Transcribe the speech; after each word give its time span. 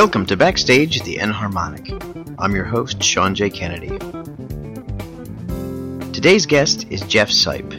Welcome 0.00 0.24
to 0.26 0.36
Backstage 0.38 0.98
at 0.98 1.04
the 1.04 1.16
Enharmonic. 1.16 2.34
I'm 2.38 2.54
your 2.54 2.64
host, 2.64 3.02
Sean 3.02 3.34
J. 3.34 3.50
Kennedy. 3.50 3.98
Today's 6.10 6.46
guest 6.46 6.86
is 6.88 7.02
Jeff 7.02 7.28
Sipe. 7.28 7.74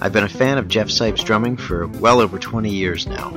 I've 0.00 0.12
been 0.12 0.22
a 0.22 0.28
fan 0.28 0.58
of 0.58 0.68
Jeff 0.68 0.86
Sipe's 0.86 1.24
drumming 1.24 1.56
for 1.56 1.88
well 1.88 2.20
over 2.20 2.38
20 2.38 2.70
years 2.70 3.08
now. 3.08 3.30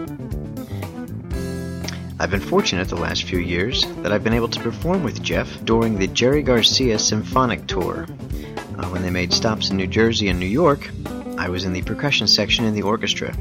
I've 2.20 2.30
been 2.30 2.40
fortunate 2.40 2.88
the 2.88 2.98
last 2.98 3.23
few 3.23 3.40
years 3.40 3.84
that 4.04 4.12
I've 4.12 4.23
been 4.23 4.36
able 4.36 4.50
to 4.50 4.59
perform 4.59 5.04
with 5.04 5.23
Jeff 5.23 5.50
during 5.66 5.98
the 5.98 6.05
Jerry 6.05 6.44
Garcia 6.44 7.00
Symphonic 7.00 7.66
Tour. 7.66 8.05
Uh, 8.77 8.86
when 8.90 9.02
they 9.02 9.09
made 9.09 9.34
stops 9.34 9.72
in 9.72 9.77
New 9.77 9.88
Jersey 9.88 10.27
and 10.27 10.40
New 10.40 10.45
York, 10.45 10.91
I 11.40 11.50
was 11.50 11.66
in 11.66 11.73
the 11.73 11.82
percussion 11.82 12.27
section 12.27 12.66
in 12.66 12.76
the 12.76 12.84
orchestra, 12.84 13.36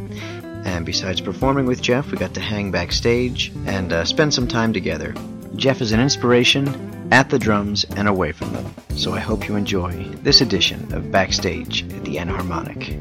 and 0.64 0.87
besides 0.87 1.20
performing 1.20 1.66
with 1.66 1.82
Jeff, 1.82 2.10
we 2.10 2.19
got 2.19 2.34
to 2.34 2.41
hang 2.41 2.70
backstage 2.70 3.52
and 3.66 3.92
uh, 3.92 4.05
spend 4.05 4.32
some 4.32 4.48
time 4.48 4.73
together. 4.73 5.14
Jeff 5.56 5.80
is 5.80 5.92
an 5.92 6.01
inspiration 6.01 7.09
at 7.12 7.28
the 7.28 7.38
drums 7.38 7.84
and 7.96 8.06
away 8.06 8.32
from 8.32 8.52
them, 8.52 8.73
so 8.96 9.12
I 9.12 9.18
hope 9.18 9.48
you 9.48 9.56
enjoy 9.56 9.92
this 10.23 10.41
edition 10.41 10.92
of 10.95 11.10
Backstage 11.10 11.82
at 11.92 12.04
the 12.04 12.16
Enharmonic. 12.16 12.96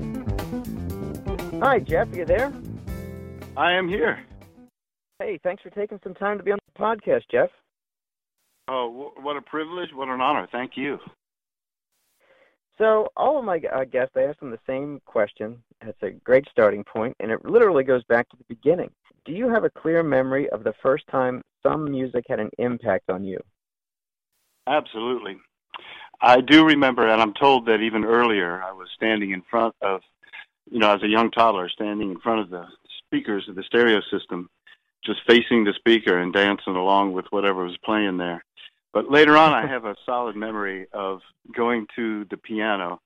Hi, 1.62 1.80
Jeff, 1.80 2.08
you 2.16 2.26
there? 2.26 2.52
I 3.56 3.74
am 3.74 3.88
here. 3.88 4.20
Hey, 5.20 5.40
thanks 5.44 5.62
for 5.62 5.70
taking 5.70 6.00
some 6.04 6.16
time 6.16 6.38
to 6.38 6.44
be 6.44 6.52
on 6.52 6.60
the 6.74 6.82
podcast, 6.82 7.24
Jeff. 7.30 7.50
Oh, 8.68 9.12
what 9.22 9.36
a 9.36 9.42
privilege! 9.42 9.90
What 9.94 10.08
an 10.08 10.22
honor! 10.22 10.48
Thank 10.52 10.72
you. 10.76 11.00
So, 12.80 13.10
all 13.18 13.38
of 13.38 13.44
my 13.44 13.62
uh, 13.74 13.84
guests, 13.84 14.14
I 14.16 14.22
ask 14.22 14.40
them 14.40 14.52
the 14.52 14.60
same 14.66 15.02
question. 15.06 15.62
It's 15.82 16.02
a 16.02 16.12
great 16.12 16.48
starting 16.50 16.86
point, 16.86 17.16
and 17.20 17.30
it 17.30 17.44
literally 17.44 17.84
goes 17.84 18.04
back 18.06 18.30
to 18.30 18.38
the 18.38 18.46
beginning. 18.48 18.90
Do 19.26 19.34
you 19.34 19.50
have 19.50 19.66
a 19.66 19.70
clear 19.70 20.02
memory 20.02 20.50
of 20.50 20.64
the 20.64 20.74
first 20.82 21.06
time 21.08 21.42
some 21.62 21.92
music 21.92 22.24
had 22.30 22.40
an 22.40 22.50
impact 22.58 23.10
on 23.10 23.26
you? 23.26 23.38
Absolutely. 24.66 25.38
I 26.22 26.40
do 26.40 26.66
remember, 26.66 27.06
and 27.06 27.22
I'm 27.22 27.34
told 27.34 27.66
that 27.66 27.82
even 27.82 28.06
earlier, 28.06 28.64
I 28.64 28.72
was 28.72 28.88
standing 28.96 29.32
in 29.32 29.42
front 29.50 29.76
of, 29.82 30.02
you 30.72 30.80
know, 30.80 30.94
as 30.94 31.04
a 31.04 31.08
young 31.08 31.32
toddler, 31.32 31.68
standing 31.70 32.12
in 32.12 32.20
front 32.20 32.40
of 32.40 32.50
the 32.50 32.66
speakers 33.06 33.48
of 33.50 33.56
the 33.56 33.64
stereo 33.64 34.00
system, 34.10 34.50
just 35.04 35.20
facing 35.28 35.66
the 35.66 35.74
speaker 35.74 36.18
and 36.20 36.32
dancing 36.32 36.76
along 36.76 37.12
with 37.12 37.26
whatever 37.32 37.66
was 37.66 37.78
playing 37.84 38.18
there. 38.18 38.44
But 38.94 39.12
later 39.12 39.38
on, 39.38 39.54
I 39.54 39.68
have 39.72 39.86
a 39.86 39.96
solid 40.06 40.36
memory 40.36 40.88
of 40.94 41.22
going 41.56 41.88
to 41.96 42.26
the 42.30 42.38
piano 42.38 43.00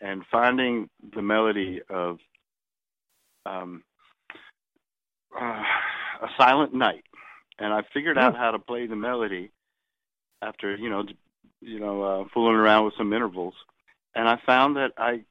and 0.00 0.24
finding 0.30 0.88
the 1.14 1.22
melody 1.22 1.80
of 1.88 2.18
um, 3.46 3.82
uh, 5.38 5.62
a 6.22 6.28
silent 6.38 6.74
night, 6.74 7.04
and 7.58 7.72
I 7.72 7.82
figured 7.92 8.18
out 8.18 8.36
how 8.36 8.50
to 8.50 8.58
play 8.58 8.86
the 8.86 8.96
melody 8.96 9.50
after 10.42 10.74
you 10.76 10.88
know, 10.88 11.04
you 11.60 11.78
know, 11.78 12.02
uh, 12.02 12.24
fooling 12.32 12.56
around 12.56 12.86
with 12.86 12.94
some 12.96 13.12
intervals, 13.12 13.54
and 14.14 14.28
I 14.28 14.38
found 14.46 14.76
that 14.76 14.92
I 14.96 15.22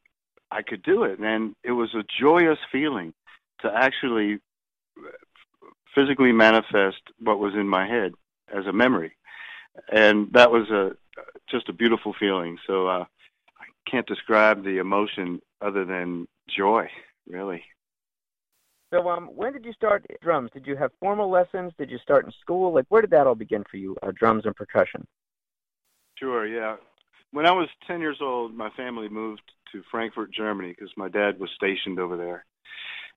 I 0.51 0.61
could 0.61 0.83
do 0.83 1.03
it, 1.03 1.19
and 1.19 1.55
it 1.63 1.71
was 1.71 1.93
a 1.93 2.03
joyous 2.19 2.59
feeling 2.71 3.13
to 3.61 3.71
actually 3.73 4.39
physically 5.93 6.31
manifest 6.31 7.01
what 7.19 7.39
was 7.39 7.53
in 7.53 7.67
my 7.67 7.87
head 7.87 8.13
as 8.55 8.65
a 8.65 8.73
memory 8.73 9.13
and 9.91 10.31
that 10.33 10.51
was 10.51 10.69
a 10.69 10.91
just 11.49 11.69
a 11.69 11.73
beautiful 11.73 12.13
feeling. 12.19 12.57
So 12.67 12.87
uh, 12.87 13.05
I 13.59 13.89
can't 13.89 14.07
describe 14.07 14.63
the 14.63 14.77
emotion 14.77 15.41
other 15.61 15.85
than 15.85 16.27
joy, 16.47 16.89
really. 17.27 17.63
So, 18.91 19.07
um, 19.07 19.27
when 19.27 19.53
did 19.53 19.65
you 19.65 19.73
start 19.73 20.05
drums? 20.21 20.49
Did 20.51 20.65
you 20.65 20.75
have 20.75 20.91
formal 20.99 21.29
lessons? 21.29 21.73
Did 21.77 21.91
you 21.91 21.99
start 21.99 22.25
in 22.25 22.31
school? 22.41 22.73
Like, 22.73 22.85
where 22.89 23.01
did 23.01 23.11
that 23.11 23.27
all 23.27 23.35
begin 23.35 23.63
for 23.69 23.77
you? 23.77 23.95
Uh, 24.01 24.11
drums 24.15 24.45
and 24.45 24.55
percussion. 24.55 25.05
Sure. 26.17 26.47
Yeah. 26.47 26.77
When 27.31 27.45
I 27.45 27.51
was 27.51 27.69
ten 27.85 28.01
years 28.01 28.17
old, 28.21 28.55
my 28.55 28.71
family 28.71 29.07
moved 29.07 29.43
to 29.71 29.83
Frankfurt, 29.91 30.33
Germany, 30.33 30.69
because 30.69 30.91
my 30.97 31.07
dad 31.07 31.39
was 31.39 31.51
stationed 31.55 31.99
over 31.99 32.17
there, 32.17 32.45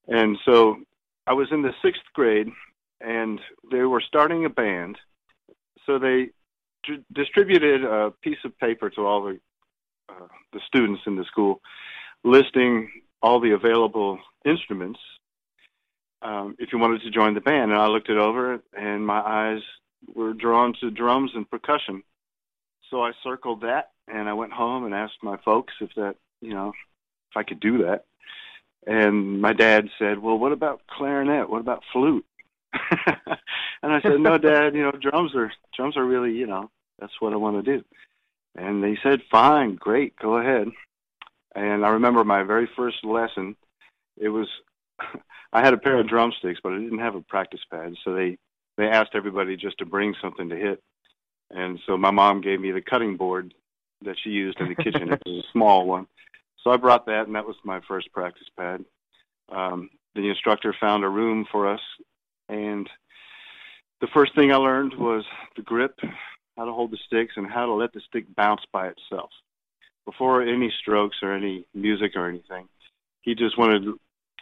and 0.08 0.36
so 0.44 0.76
I 1.26 1.32
was 1.32 1.48
in 1.50 1.62
the 1.62 1.72
sixth 1.82 2.02
grade, 2.12 2.48
and 3.00 3.40
they 3.70 3.82
were 3.82 4.02
starting 4.06 4.44
a 4.44 4.50
band. 4.50 4.98
So 5.86 5.98
they 5.98 6.30
distributed 7.12 7.84
a 7.84 8.10
piece 8.22 8.38
of 8.44 8.58
paper 8.58 8.90
to 8.90 9.06
all 9.06 9.24
the 9.24 9.40
uh, 10.08 10.26
the 10.52 10.60
students 10.66 11.02
in 11.06 11.16
the 11.16 11.24
school, 11.24 11.60
listing 12.24 12.90
all 13.22 13.40
the 13.40 13.52
available 13.52 14.18
instruments 14.44 14.98
um, 16.22 16.56
if 16.58 16.72
you 16.72 16.78
wanted 16.78 17.02
to 17.02 17.10
join 17.10 17.34
the 17.34 17.40
band. 17.40 17.70
And 17.70 17.80
I 17.80 17.86
looked 17.86 18.08
it 18.08 18.18
over, 18.18 18.60
and 18.76 19.06
my 19.06 19.20
eyes 19.20 19.62
were 20.14 20.32
drawn 20.32 20.74
to 20.80 20.90
drums 20.90 21.32
and 21.34 21.48
percussion. 21.48 22.02
So 22.90 23.02
I 23.02 23.12
circled 23.22 23.62
that, 23.62 23.90
and 24.08 24.28
I 24.28 24.34
went 24.34 24.52
home 24.52 24.84
and 24.84 24.94
asked 24.94 25.22
my 25.22 25.36
folks 25.44 25.74
if 25.80 25.90
that, 25.96 26.16
you 26.40 26.54
know, 26.54 26.72
if 27.30 27.36
I 27.36 27.42
could 27.42 27.60
do 27.60 27.78
that. 27.84 28.04
And 28.86 29.40
my 29.40 29.52
dad 29.52 29.88
said, 29.98 30.18
"Well, 30.18 30.38
what 30.38 30.52
about 30.52 30.82
clarinet? 30.88 31.48
What 31.48 31.60
about 31.60 31.84
flute?" 31.92 32.26
and 33.82 33.92
I 33.92 34.00
said, 34.00 34.20
"No, 34.20 34.38
Dad. 34.38 34.74
You 34.74 34.82
know, 34.82 34.92
drums 34.92 35.34
are 35.34 35.52
drums 35.76 35.96
are 35.96 36.04
really, 36.04 36.32
you 36.32 36.46
know, 36.46 36.70
that's 36.98 37.20
what 37.20 37.32
I 37.32 37.36
want 37.36 37.64
to 37.64 37.78
do." 37.78 37.84
And 38.54 38.82
they 38.82 38.98
said, 39.02 39.22
"Fine, 39.30 39.76
great, 39.76 40.16
go 40.16 40.36
ahead." 40.36 40.68
And 41.54 41.84
I 41.84 41.90
remember 41.90 42.24
my 42.24 42.42
very 42.42 42.68
first 42.76 43.04
lesson. 43.04 43.56
It 44.16 44.28
was 44.28 44.48
I 45.52 45.60
had 45.60 45.74
a 45.74 45.78
pair 45.78 45.98
of 45.98 46.08
drumsticks, 46.08 46.60
but 46.62 46.72
I 46.72 46.78
didn't 46.78 46.98
have 46.98 47.14
a 47.14 47.20
practice 47.22 47.60
pad, 47.70 47.94
so 48.04 48.14
they 48.14 48.38
they 48.76 48.86
asked 48.86 49.14
everybody 49.14 49.56
just 49.56 49.78
to 49.78 49.86
bring 49.86 50.14
something 50.20 50.48
to 50.48 50.56
hit. 50.56 50.82
And 51.50 51.78
so 51.86 51.98
my 51.98 52.10
mom 52.10 52.40
gave 52.40 52.60
me 52.60 52.70
the 52.70 52.80
cutting 52.80 53.16
board 53.16 53.52
that 54.04 54.16
she 54.22 54.30
used 54.30 54.58
in 54.60 54.68
the 54.68 54.74
kitchen. 54.74 55.12
it 55.12 55.22
was 55.26 55.44
a 55.44 55.52
small 55.52 55.86
one. 55.86 56.06
So 56.62 56.70
I 56.70 56.76
brought 56.76 57.06
that, 57.06 57.26
and 57.26 57.34
that 57.34 57.46
was 57.46 57.56
my 57.64 57.80
first 57.86 58.10
practice 58.12 58.46
pad. 58.56 58.84
Um, 59.50 59.90
the 60.14 60.28
instructor 60.28 60.74
found 60.80 61.04
a 61.04 61.08
room 61.08 61.46
for 61.50 61.68
us 61.68 61.80
and 62.48 62.88
the 64.02 64.08
first 64.08 64.34
thing 64.34 64.52
I 64.52 64.56
learned 64.56 64.94
was 64.98 65.24
the 65.56 65.62
grip, 65.62 65.98
how 66.56 66.64
to 66.64 66.72
hold 66.72 66.90
the 66.90 66.98
sticks, 67.06 67.34
and 67.36 67.48
how 67.48 67.66
to 67.66 67.72
let 67.72 67.92
the 67.92 68.00
stick 68.00 68.26
bounce 68.34 68.62
by 68.72 68.88
itself. 68.88 69.30
Before 70.04 70.42
any 70.42 70.72
strokes 70.80 71.18
or 71.22 71.32
any 71.32 71.64
music 71.72 72.12
or 72.16 72.28
anything, 72.28 72.68
he 73.22 73.36
just 73.36 73.56
wanted 73.56 73.84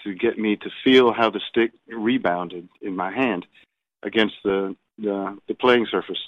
to 0.03 0.15
get 0.15 0.39
me 0.39 0.57
to 0.57 0.71
feel 0.83 1.13
how 1.13 1.29
the 1.29 1.43
stick 1.51 1.73
rebounded 1.87 2.71
in 2.81 2.97
my 2.97 3.13
hand 3.13 3.45
against 4.03 4.37
the, 4.43 4.75
the, 4.97 5.37
the 5.47 5.55
playing 5.55 5.87
surface. 5.91 6.19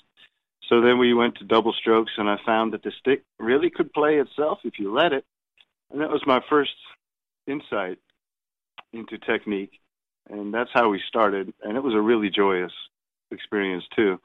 So 0.69 0.83
then 0.83 0.99
we 0.99 1.15
went 1.15 1.37
to 1.37 1.45
double 1.45 1.73
strokes, 1.73 2.13
and 2.19 2.29
I 2.29 2.37
found 2.45 2.75
that 2.75 2.83
the 2.83 2.93
stick 3.01 3.23
really 3.39 3.71
could 3.71 3.95
play 3.95 4.17
itself 4.17 4.59
if 4.65 4.79
you 4.79 4.93
let 4.93 5.15
it. 5.15 5.25
And 5.91 6.03
that 6.03 6.11
was 6.11 6.23
my 6.27 6.43
first 6.51 6.75
insight 7.47 7.99
into 8.93 9.17
technique 9.17 9.81
and 10.31 10.55
that's 10.55 10.71
how 10.73 10.89
we 10.89 11.01
started. 11.09 11.53
And 11.63 11.77
it 11.77 11.83
was 11.83 11.95
a 11.95 12.01
really 12.01 12.31
joyous 12.31 12.73
experience 13.33 13.85
too. 13.95 14.21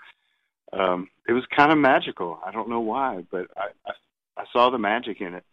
Um, 0.73 1.09
it 1.27 1.33
was 1.33 1.43
kind 1.55 1.71
of 1.71 1.77
magical. 1.77 2.39
I 2.45 2.51
don't 2.51 2.69
know 2.69 2.81
why, 2.81 3.23
but 3.31 3.47
I, 3.55 3.69
I 3.85 3.93
I 4.37 4.45
saw 4.53 4.69
the 4.69 4.77
magic 4.77 5.21
in 5.21 5.33
it. 5.33 5.43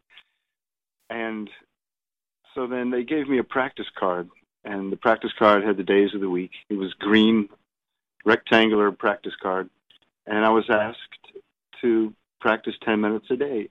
And 1.11 1.49
so 2.55 2.67
then 2.67 2.91
they 2.91 3.03
gave 3.03 3.29
me 3.29 3.39
a 3.39 3.45
practice 3.45 3.87
card, 3.99 4.29
and 4.65 4.93
the 4.93 4.97
practice 4.97 5.33
card 5.39 5.65
had 5.65 5.77
the 5.77 5.83
days 5.83 6.15
of 6.15 6.21
the 6.21 6.31
week. 6.31 6.53
It 6.69 6.75
was 6.75 6.93
green, 6.95 7.49
rectangular 8.25 8.93
practice 8.93 9.35
card, 9.43 9.71
and 10.27 10.45
I 10.45 10.51
was 10.51 10.65
asked 10.71 10.99
to 11.81 12.13
practice 12.41 12.75
10 12.85 13.01
minutes 13.01 13.27
a 13.31 13.37
day. 13.37 13.69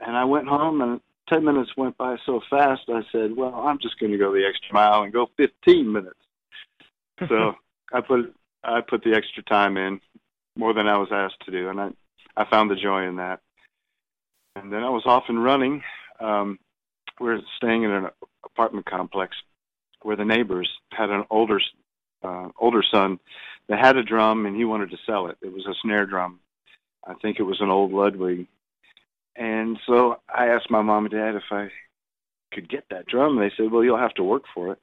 And 0.00 0.16
I 0.16 0.24
went 0.24 0.48
home 0.48 0.80
and 0.80 1.00
10 1.28 1.44
minutes 1.44 1.70
went 1.76 1.96
by 1.96 2.16
so 2.26 2.40
fast, 2.50 2.82
I 2.88 3.02
said, 3.12 3.36
well, 3.36 3.54
I'm 3.54 3.78
just 3.78 3.98
going 3.98 4.12
to 4.12 4.18
go 4.18 4.32
the 4.32 4.46
extra 4.46 4.74
mile 4.74 5.02
and 5.02 5.12
go 5.12 5.30
15 5.36 5.90
minutes. 5.90 6.18
so 7.28 7.54
I 7.92 8.00
put 8.00 8.34
I 8.64 8.80
put 8.80 9.04
the 9.04 9.14
extra 9.14 9.42
time 9.42 9.76
in 9.76 10.00
more 10.56 10.72
than 10.72 10.86
I 10.86 10.96
was 10.96 11.08
asked 11.12 11.44
to 11.44 11.50
do, 11.50 11.68
and 11.68 11.80
I 11.80 11.90
I 12.36 12.48
found 12.48 12.70
the 12.70 12.76
joy 12.76 13.06
in 13.06 13.16
that. 13.16 13.40
And 14.56 14.72
then 14.72 14.82
I 14.82 14.90
was 14.90 15.02
off 15.06 15.24
and 15.28 15.42
running. 15.42 15.82
Um, 16.20 16.58
we 17.20 17.28
were 17.28 17.40
staying 17.56 17.84
in 17.84 17.90
an 17.90 18.08
apartment 18.44 18.86
complex 18.86 19.36
where 20.02 20.16
the 20.16 20.24
neighbors 20.24 20.68
had 20.90 21.10
an 21.10 21.24
older 21.30 21.60
uh, 22.22 22.48
older 22.58 22.82
son 22.90 23.18
that 23.68 23.78
had 23.78 23.96
a 23.96 24.02
drum, 24.02 24.46
and 24.46 24.56
he 24.56 24.64
wanted 24.64 24.90
to 24.90 24.98
sell 25.06 25.26
it. 25.28 25.36
It 25.42 25.52
was 25.52 25.66
a 25.66 25.74
snare 25.82 26.06
drum. 26.06 26.40
I 27.06 27.14
think 27.14 27.38
it 27.38 27.44
was 27.44 27.60
an 27.60 27.70
old 27.70 27.92
Ludwig, 27.92 28.46
and 29.36 29.78
so 29.86 30.20
I 30.28 30.48
asked 30.48 30.70
my 30.70 30.82
mom 30.82 31.06
and 31.06 31.14
dad 31.14 31.34
if 31.34 31.44
I 31.50 31.68
could 32.52 32.68
get 32.68 32.84
that 32.90 33.06
drum. 33.06 33.38
And 33.38 33.42
they 33.42 33.54
said, 33.56 33.70
"Well, 33.70 33.84
you'll 33.84 33.98
have 33.98 34.14
to 34.14 34.24
work 34.24 34.44
for 34.54 34.72
it." 34.72 34.78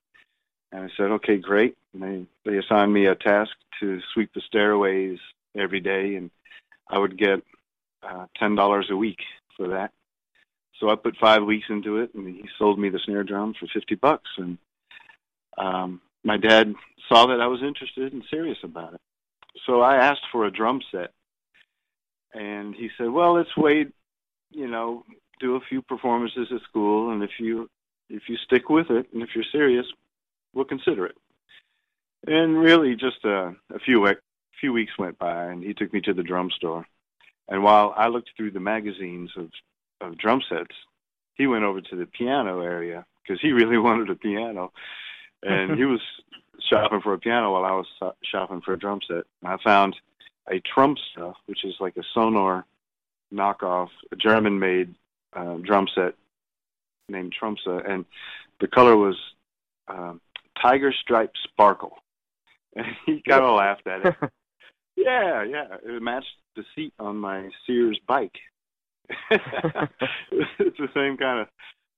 And 0.71 0.85
I 0.85 0.89
said, 0.95 1.11
"Okay, 1.11 1.37
great." 1.37 1.77
And 1.93 2.01
they 2.01 2.25
they 2.49 2.57
assigned 2.57 2.93
me 2.93 3.05
a 3.07 3.15
task 3.15 3.51
to 3.79 3.99
sweep 4.13 4.33
the 4.33 4.41
stairways 4.41 5.19
every 5.55 5.79
day, 5.79 6.15
and 6.15 6.31
I 6.89 6.97
would 6.97 7.17
get 7.17 7.43
uh, 8.03 8.25
ten 8.37 8.55
dollars 8.55 8.87
a 8.89 8.95
week 8.95 9.19
for 9.57 9.67
that. 9.69 9.91
So 10.79 10.89
I 10.89 10.95
put 10.95 11.17
five 11.17 11.43
weeks 11.43 11.67
into 11.69 11.97
it, 11.97 12.13
and 12.15 12.27
he 12.27 12.47
sold 12.57 12.79
me 12.79 12.89
the 12.89 12.99
snare 13.05 13.23
drum 13.23 13.53
for 13.59 13.67
fifty 13.67 13.95
bucks. 13.95 14.29
And 14.37 14.57
um, 15.57 16.01
my 16.23 16.37
dad 16.37 16.73
saw 17.09 17.27
that 17.27 17.41
I 17.41 17.47
was 17.47 17.61
interested 17.61 18.13
and 18.13 18.23
serious 18.29 18.57
about 18.63 18.93
it, 18.93 19.01
so 19.65 19.81
I 19.81 19.97
asked 19.97 20.25
for 20.31 20.45
a 20.45 20.51
drum 20.51 20.81
set, 20.91 21.11
and 22.33 22.73
he 22.73 22.89
said, 22.97 23.09
"Well, 23.09 23.33
let's 23.33 23.55
wait. 23.57 23.89
You 24.51 24.67
know, 24.67 25.03
do 25.39 25.55
a 25.55 25.61
few 25.61 25.81
performances 25.81 26.47
at 26.53 26.61
school, 26.61 27.11
and 27.11 27.23
if 27.23 27.31
you 27.39 27.69
if 28.09 28.23
you 28.27 28.37
stick 28.37 28.69
with 28.69 28.89
it, 28.89 29.07
and 29.13 29.21
if 29.21 29.29
you're 29.35 29.45
serious, 29.51 29.85
we'll 30.53 30.65
consider 30.65 31.05
it." 31.05 31.15
And 32.27 32.59
really, 32.59 32.95
just 32.95 33.23
a, 33.25 33.55
a 33.73 33.79
few 33.79 34.05
a 34.05 34.15
few 34.59 34.73
weeks 34.73 34.97
went 34.97 35.17
by, 35.17 35.45
and 35.45 35.63
he 35.63 35.73
took 35.73 35.91
me 35.93 36.01
to 36.01 36.13
the 36.13 36.23
drum 36.23 36.51
store. 36.55 36.85
And 37.47 37.63
while 37.63 37.93
I 37.97 38.07
looked 38.07 38.31
through 38.35 38.51
the 38.51 38.59
magazines 38.59 39.31
of 39.37 39.49
of 40.01 40.17
drum 40.17 40.41
sets, 40.49 40.75
he 41.35 41.47
went 41.47 41.63
over 41.63 41.81
to 41.81 41.95
the 41.95 42.05
piano 42.05 42.61
area 42.61 43.05
because 43.23 43.41
he 43.41 43.51
really 43.51 43.77
wanted 43.87 44.09
a 44.09 44.15
piano, 44.15 44.71
and 45.43 45.77
he 45.77 45.85
was 45.85 46.01
shopping 46.69 47.01
for 47.01 47.13
a 47.13 47.19
piano 47.19 47.51
while 47.51 47.65
I 47.65 47.71
was 47.71 48.13
shopping 48.23 48.61
for 48.61 48.73
a 48.73 48.79
drum 48.79 48.99
set. 49.07 49.23
And 49.41 49.51
I 49.51 49.57
found 49.63 49.95
a 50.49 50.61
Trumpsta, 50.61 51.33
which 51.45 51.63
is 51.63 51.75
like 51.79 51.97
a 51.97 52.03
Sonor 52.15 52.65
knockoff, 53.33 53.89
a 54.11 54.15
German-made 54.15 54.95
uh, 55.33 55.55
drum 55.55 55.87
set 55.95 56.15
named 57.09 57.33
Trumpsta, 57.39 57.89
and 57.89 58.05
the 58.59 58.67
color 58.67 58.95
was 58.95 59.15
um, 59.87 60.21
Tiger 60.61 60.93
Stripe 61.01 61.33
Sparkle. 61.43 61.97
And 62.73 62.85
he 63.05 63.21
kind 63.27 63.43
of 63.43 63.57
laughed 63.57 63.85
at 63.85 64.05
it. 64.05 64.15
yeah, 64.95 65.43
yeah, 65.43 65.75
it 65.83 66.01
matched 66.01 66.37
the 66.55 66.63
seat 66.73 66.93
on 66.99 67.17
my 67.17 67.49
Sears 67.67 67.99
bike. 68.07 68.37
it's 69.29 70.77
the 70.77 70.87
same 70.95 71.17
kind 71.17 71.41
of 71.41 71.47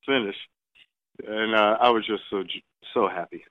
finish, 0.04 0.36
and 1.27 1.54
uh, 1.54 1.77
I 1.80 1.92
was 1.92 2.07
just 2.07 2.24
so 2.31 2.44
so 2.92 3.07
happy. 3.07 3.45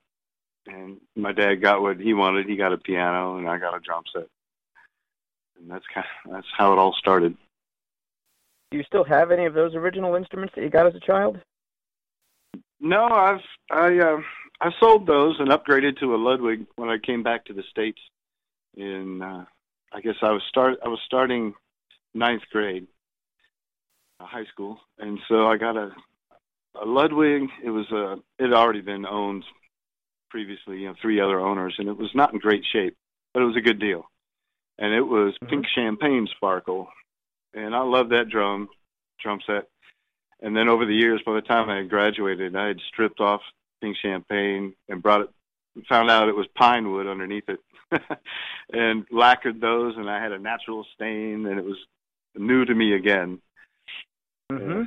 And 0.66 1.00
my 1.14 1.30
dad 1.30 1.62
got 1.62 1.80
what 1.80 2.00
he 2.00 2.12
wanted. 2.12 2.48
He 2.48 2.56
got 2.56 2.72
a 2.72 2.76
piano, 2.76 3.36
and 3.36 3.48
I 3.48 3.56
got 3.56 3.76
a 3.76 3.78
drum 3.78 4.02
set, 4.12 4.26
and 5.60 5.70
that's 5.70 5.84
kind 5.94 6.06
of, 6.24 6.32
that's 6.32 6.48
how 6.58 6.72
it 6.72 6.80
all 6.80 6.94
started. 6.98 7.36
Do 8.72 8.78
you 8.78 8.84
still 8.84 9.04
have 9.04 9.30
any 9.30 9.44
of 9.46 9.54
those 9.54 9.76
original 9.76 10.16
instruments 10.16 10.54
that 10.56 10.62
you 10.62 10.70
got 10.70 10.88
as 10.88 10.96
a 10.96 11.06
child? 11.06 11.38
No, 12.80 13.04
I've 13.04 13.40
I 13.70 13.98
uh, 13.98 14.20
I 14.62 14.70
sold 14.78 15.08
those 15.08 15.34
and 15.40 15.48
upgraded 15.48 15.98
to 15.98 16.14
a 16.14 16.16
Ludwig 16.16 16.66
when 16.76 16.88
I 16.88 16.98
came 16.98 17.24
back 17.24 17.46
to 17.46 17.52
the 17.52 17.64
states. 17.68 17.98
In 18.76 19.20
uh, 19.20 19.44
I 19.92 20.00
guess 20.00 20.14
I 20.22 20.30
was 20.30 20.42
start 20.48 20.78
I 20.84 20.88
was 20.88 21.00
starting 21.04 21.52
ninth 22.14 22.42
grade, 22.52 22.86
uh, 24.20 24.24
high 24.24 24.44
school, 24.44 24.78
and 24.98 25.18
so 25.28 25.46
I 25.48 25.56
got 25.56 25.76
a 25.76 25.90
a 26.80 26.86
Ludwig. 26.86 27.48
It 27.62 27.70
was 27.70 27.90
a 27.90 28.12
it 28.38 28.50
had 28.50 28.52
already 28.52 28.82
been 28.82 29.04
owned 29.04 29.44
previously, 30.30 30.78
you 30.78 30.88
know, 30.88 30.94
three 31.02 31.20
other 31.20 31.40
owners, 31.40 31.74
and 31.78 31.88
it 31.88 31.98
was 31.98 32.10
not 32.14 32.32
in 32.32 32.38
great 32.38 32.64
shape, 32.72 32.96
but 33.34 33.42
it 33.42 33.46
was 33.46 33.56
a 33.56 33.60
good 33.60 33.80
deal. 33.80 34.04
And 34.78 34.94
it 34.94 35.02
was 35.02 35.34
mm-hmm. 35.34 35.48
pink 35.48 35.66
champagne 35.74 36.28
sparkle, 36.36 36.86
and 37.52 37.74
I 37.74 37.82
loved 37.82 38.12
that 38.12 38.28
drum 38.30 38.68
drum 39.20 39.40
set. 39.44 39.68
And 40.40 40.56
then 40.56 40.68
over 40.68 40.86
the 40.86 40.94
years, 40.94 41.20
by 41.26 41.34
the 41.34 41.42
time 41.42 41.68
I 41.68 41.78
had 41.78 41.90
graduated, 41.90 42.54
I 42.54 42.68
had 42.68 42.80
stripped 42.88 43.20
off 43.20 43.42
pink 43.82 43.96
champagne 44.00 44.74
and 44.88 45.02
brought 45.02 45.22
it, 45.22 45.28
found 45.88 46.10
out 46.10 46.28
it 46.28 46.36
was 46.36 46.46
pine 46.56 46.90
wood 46.90 47.06
underneath 47.06 47.48
it, 47.48 47.60
and 48.72 49.04
lacquered 49.10 49.60
those, 49.60 49.94
and 49.96 50.08
I 50.08 50.22
had 50.22 50.32
a 50.32 50.38
natural 50.38 50.86
stain, 50.94 51.46
and 51.46 51.58
it 51.58 51.64
was 51.64 51.76
new 52.36 52.64
to 52.64 52.74
me 52.74 52.94
again. 52.94 53.40
Mm-hmm. 54.50 54.82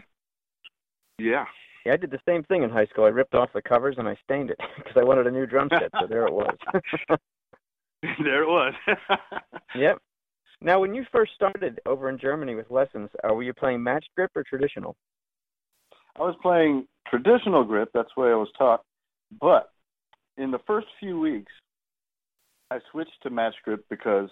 Yeah. 1.20 1.46
Yeah, 1.86 1.94
I 1.94 1.98
did 1.98 2.10
the 2.10 2.20
same 2.28 2.44
thing 2.44 2.64
in 2.64 2.70
high 2.72 2.88
school. 2.88 3.06
I 3.06 3.10
ripped 3.10 3.36
off 3.36 3.50
the 3.54 3.62
covers 3.62 3.96
and 4.00 4.08
I 4.08 4.18
stained 4.24 4.50
it 4.50 4.58
because 4.78 4.94
I 4.98 5.04
wanted 5.04 5.28
a 5.28 5.32
new 5.32 5.46
drum 5.46 5.70
set. 5.72 5.92
So 6.00 6.08
there 6.08 6.26
it 6.26 6.34
was. 6.34 6.56
there 8.02 8.44
it 8.44 8.48
was. 8.48 8.74
yep. 9.76 10.00
Now, 10.62 10.80
when 10.80 10.96
you 10.96 11.06
first 11.12 11.34
started 11.36 11.80
over 11.86 12.10
in 12.10 12.18
Germany 12.18 12.56
with 12.56 12.72
lessons, 12.72 13.10
uh, 13.24 13.34
were 13.34 13.44
you 13.44 13.54
playing 13.54 13.84
match 13.84 14.06
grip 14.16 14.32
or 14.36 14.44
traditional? 14.44 14.96
I 16.18 16.22
was 16.22 16.36
playing 16.42 16.88
traditional 17.08 17.64
grip. 17.64 17.90
That's 17.94 18.10
the 18.16 18.22
way 18.24 18.30
I 18.30 18.36
was 18.36 18.50
taught. 18.58 18.82
But 19.40 19.72
in 20.38 20.52
the 20.52 20.60
first 20.66 20.88
few 21.00 21.20
weeks, 21.20 21.52
I 22.72 22.80
switched 22.92 23.22
to 23.24 23.30
match 23.30 23.56
grip 23.64 23.86
because 23.90 24.30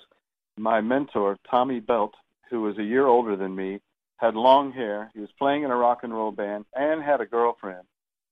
my 0.58 0.82
mentor, 0.82 1.38
Tommy 1.50 1.80
Belt, 1.80 2.14
who 2.50 2.62
was 2.62 2.78
a 2.78 2.84
year 2.84 3.06
older 3.08 3.36
than 3.36 3.56
me, 3.56 3.80
had 4.18 4.36
long 4.36 4.72
hair. 4.72 5.12
He 5.14 5.20
was 5.20 5.30
playing 5.38 5.64
in 5.64 5.72
a 5.72 5.76
rock 5.76 6.00
and 6.04 6.14
roll 6.14 6.32
band 6.32 6.66
and 6.74 7.04
had 7.04 7.22
a 7.22 7.26
girlfriend. 7.26 7.84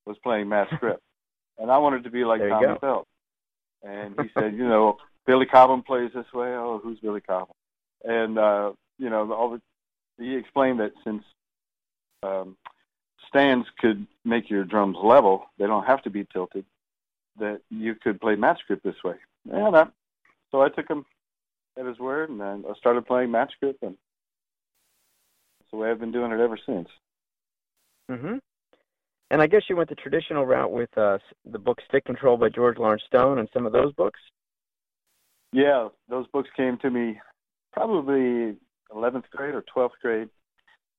Was 0.05 0.17
playing 0.23 0.49
match 0.49 0.69
grip, 0.79 0.99
and 1.59 1.69
I 1.69 1.77
wanted 1.77 2.05
to 2.05 2.09
be 2.09 2.23
like 2.25 2.41
Tommy 2.41 2.77
Belt. 2.79 3.07
And 3.83 4.15
he 4.19 4.29
said, 4.33 4.53
you 4.57 4.67
know, 4.67 4.97
Billy 5.27 5.45
Cobham 5.45 5.83
plays 5.83 6.09
this 6.15 6.25
way. 6.33 6.47
Oh, 6.47 6.79
who's 6.83 6.99
Billy 6.99 7.21
Cobham? 7.21 7.55
And 8.03 8.39
uh, 8.39 8.71
you 8.97 9.09
know, 9.09 9.31
all 9.31 9.51
the, 9.51 9.61
he 10.23 10.35
explained 10.35 10.79
that 10.79 10.93
since 11.03 11.23
um, 12.23 12.57
stands 13.31 13.67
could 13.79 14.05
make 14.23 14.49
your 14.49 14.63
drums 14.63 14.97
level, 15.01 15.45
they 15.57 15.65
don't 15.65 15.85
have 15.85 16.03
to 16.03 16.09
be 16.09 16.25
tilted. 16.31 16.65
That 17.39 17.61
you 17.69 17.95
could 17.95 18.19
play 18.19 18.35
match 18.35 18.59
grip 18.67 18.83
this 18.83 19.03
way. 19.03 19.15
And 19.49 19.75
I, 19.75 19.87
so 20.51 20.61
I 20.61 20.69
took 20.69 20.87
him 20.87 21.05
at 21.79 21.85
his 21.85 21.97
word, 21.97 22.29
and 22.29 22.39
then 22.39 22.65
I 22.69 22.73
started 22.75 23.07
playing 23.07 23.31
match 23.31 23.53
grip, 23.59 23.77
and 23.81 23.95
the 25.71 25.77
way 25.77 25.89
I've 25.89 25.99
been 25.99 26.11
doing 26.11 26.31
it 26.31 26.39
ever 26.39 26.57
since. 26.65 26.89
Mhm. 28.09 28.39
And 29.29 29.41
I 29.41 29.47
guess 29.47 29.63
you 29.69 29.77
went 29.77 29.87
the 29.87 29.95
traditional 29.95 30.45
route 30.45 30.71
with 30.71 30.95
uh, 30.97 31.19
the 31.45 31.59
book 31.59 31.79
Stick 31.87 32.03
Control 32.03 32.35
by 32.35 32.49
George 32.49 32.77
Lawrence 32.77 33.03
Stone 33.07 33.39
and 33.39 33.47
some 33.53 33.65
of 33.65 33.71
those 33.71 33.93
books. 33.93 34.19
Yeah, 35.53 35.87
those 36.09 36.27
books 36.27 36.49
came 36.55 36.77
to 36.79 36.89
me 36.89 37.19
probably 37.71 38.57
11th 38.93 39.29
grade 39.29 39.55
or 39.55 39.63
12th 39.73 39.97
grade, 40.01 40.29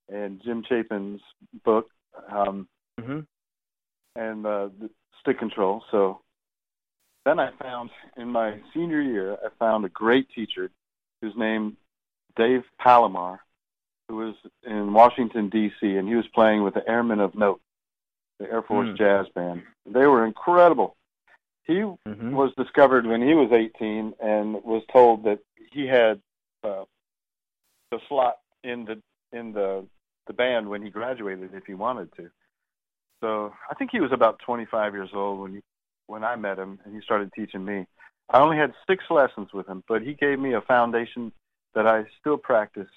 and 0.09 0.41
Jim 0.43 0.63
Chapin's 0.67 1.21
book, 1.65 1.89
um, 2.31 2.69
mm-hmm. 3.01 3.21
and 4.17 4.47
uh, 4.47 4.69
the 4.81 4.91
Stick 5.21 5.39
Control. 5.39 5.85
So 5.91 6.21
then 7.25 7.39
I 7.39 7.51
found 7.61 7.91
in 8.17 8.29
my 8.29 8.59
senior 8.75 9.01
year, 9.01 9.35
I 9.35 9.49
found 9.59 9.85
a 9.85 9.89
great 9.89 10.29
teacher 10.35 10.71
whose 11.21 11.35
name 11.37 11.77
Dave 12.37 12.63
Palomar, 12.79 13.41
who 14.09 14.17
was 14.17 14.35
in 14.65 14.93
Washington 14.93 15.49
D.C. 15.49 15.87
and 15.87 16.09
he 16.09 16.15
was 16.15 16.27
playing 16.35 16.63
with 16.63 16.75
the 16.75 16.89
Airmen 16.89 17.21
of 17.21 17.35
Note, 17.35 17.61
the 18.39 18.51
Air 18.51 18.63
Force 18.63 18.89
mm. 18.89 18.99
Jazz 18.99 19.27
Band. 19.35 19.63
They 19.87 20.07
were 20.07 20.27
incredible. 20.27 20.97
He 21.65 21.75
mm-hmm. 21.75 22.33
was 22.33 22.53
discovered 22.57 23.07
when 23.07 23.23
he 23.23 23.35
was 23.35 23.53
18 23.53 24.15
and 24.21 24.55
was 24.65 24.83
told 24.93 25.25
that 25.25 25.39
he 25.71 25.87
had 25.87 26.21
uh, 26.65 26.85
the 27.93 28.01
slot 28.09 28.39
in 28.65 28.85
the 28.85 29.01
in 29.37 29.53
the 29.53 29.87
the 30.27 30.33
band 30.33 30.69
when 30.69 30.83
he 30.83 30.91
graduated 30.91 31.55
if 31.55 31.65
he 31.67 31.75
wanted 31.75 32.15
to. 32.17 32.31
So 33.21 33.53
I 33.71 33.75
think 33.75 33.91
he 33.93 34.01
was 34.01 34.13
about 34.13 34.41
25 34.45 34.95
years 34.95 35.11
old 35.15 35.41
when 35.41 35.55
he, 35.55 35.61
when 36.07 36.25
I 36.25 36.37
met 36.37 36.59
him 36.59 36.79
and 36.85 36.95
he 36.95 37.01
started 37.01 37.33
teaching 37.35 37.65
me. 37.65 37.87
I 38.31 38.41
only 38.41 38.57
had 38.57 38.73
six 38.89 39.05
lessons 39.11 39.53
with 39.53 39.69
him, 39.69 39.83
but 39.89 40.03
he 40.03 40.15
gave 40.15 40.39
me 40.39 40.55
a 40.55 40.61
foundation 40.61 41.33
that 41.75 41.87
I 41.87 42.05
still 42.21 42.37
practice 42.37 42.89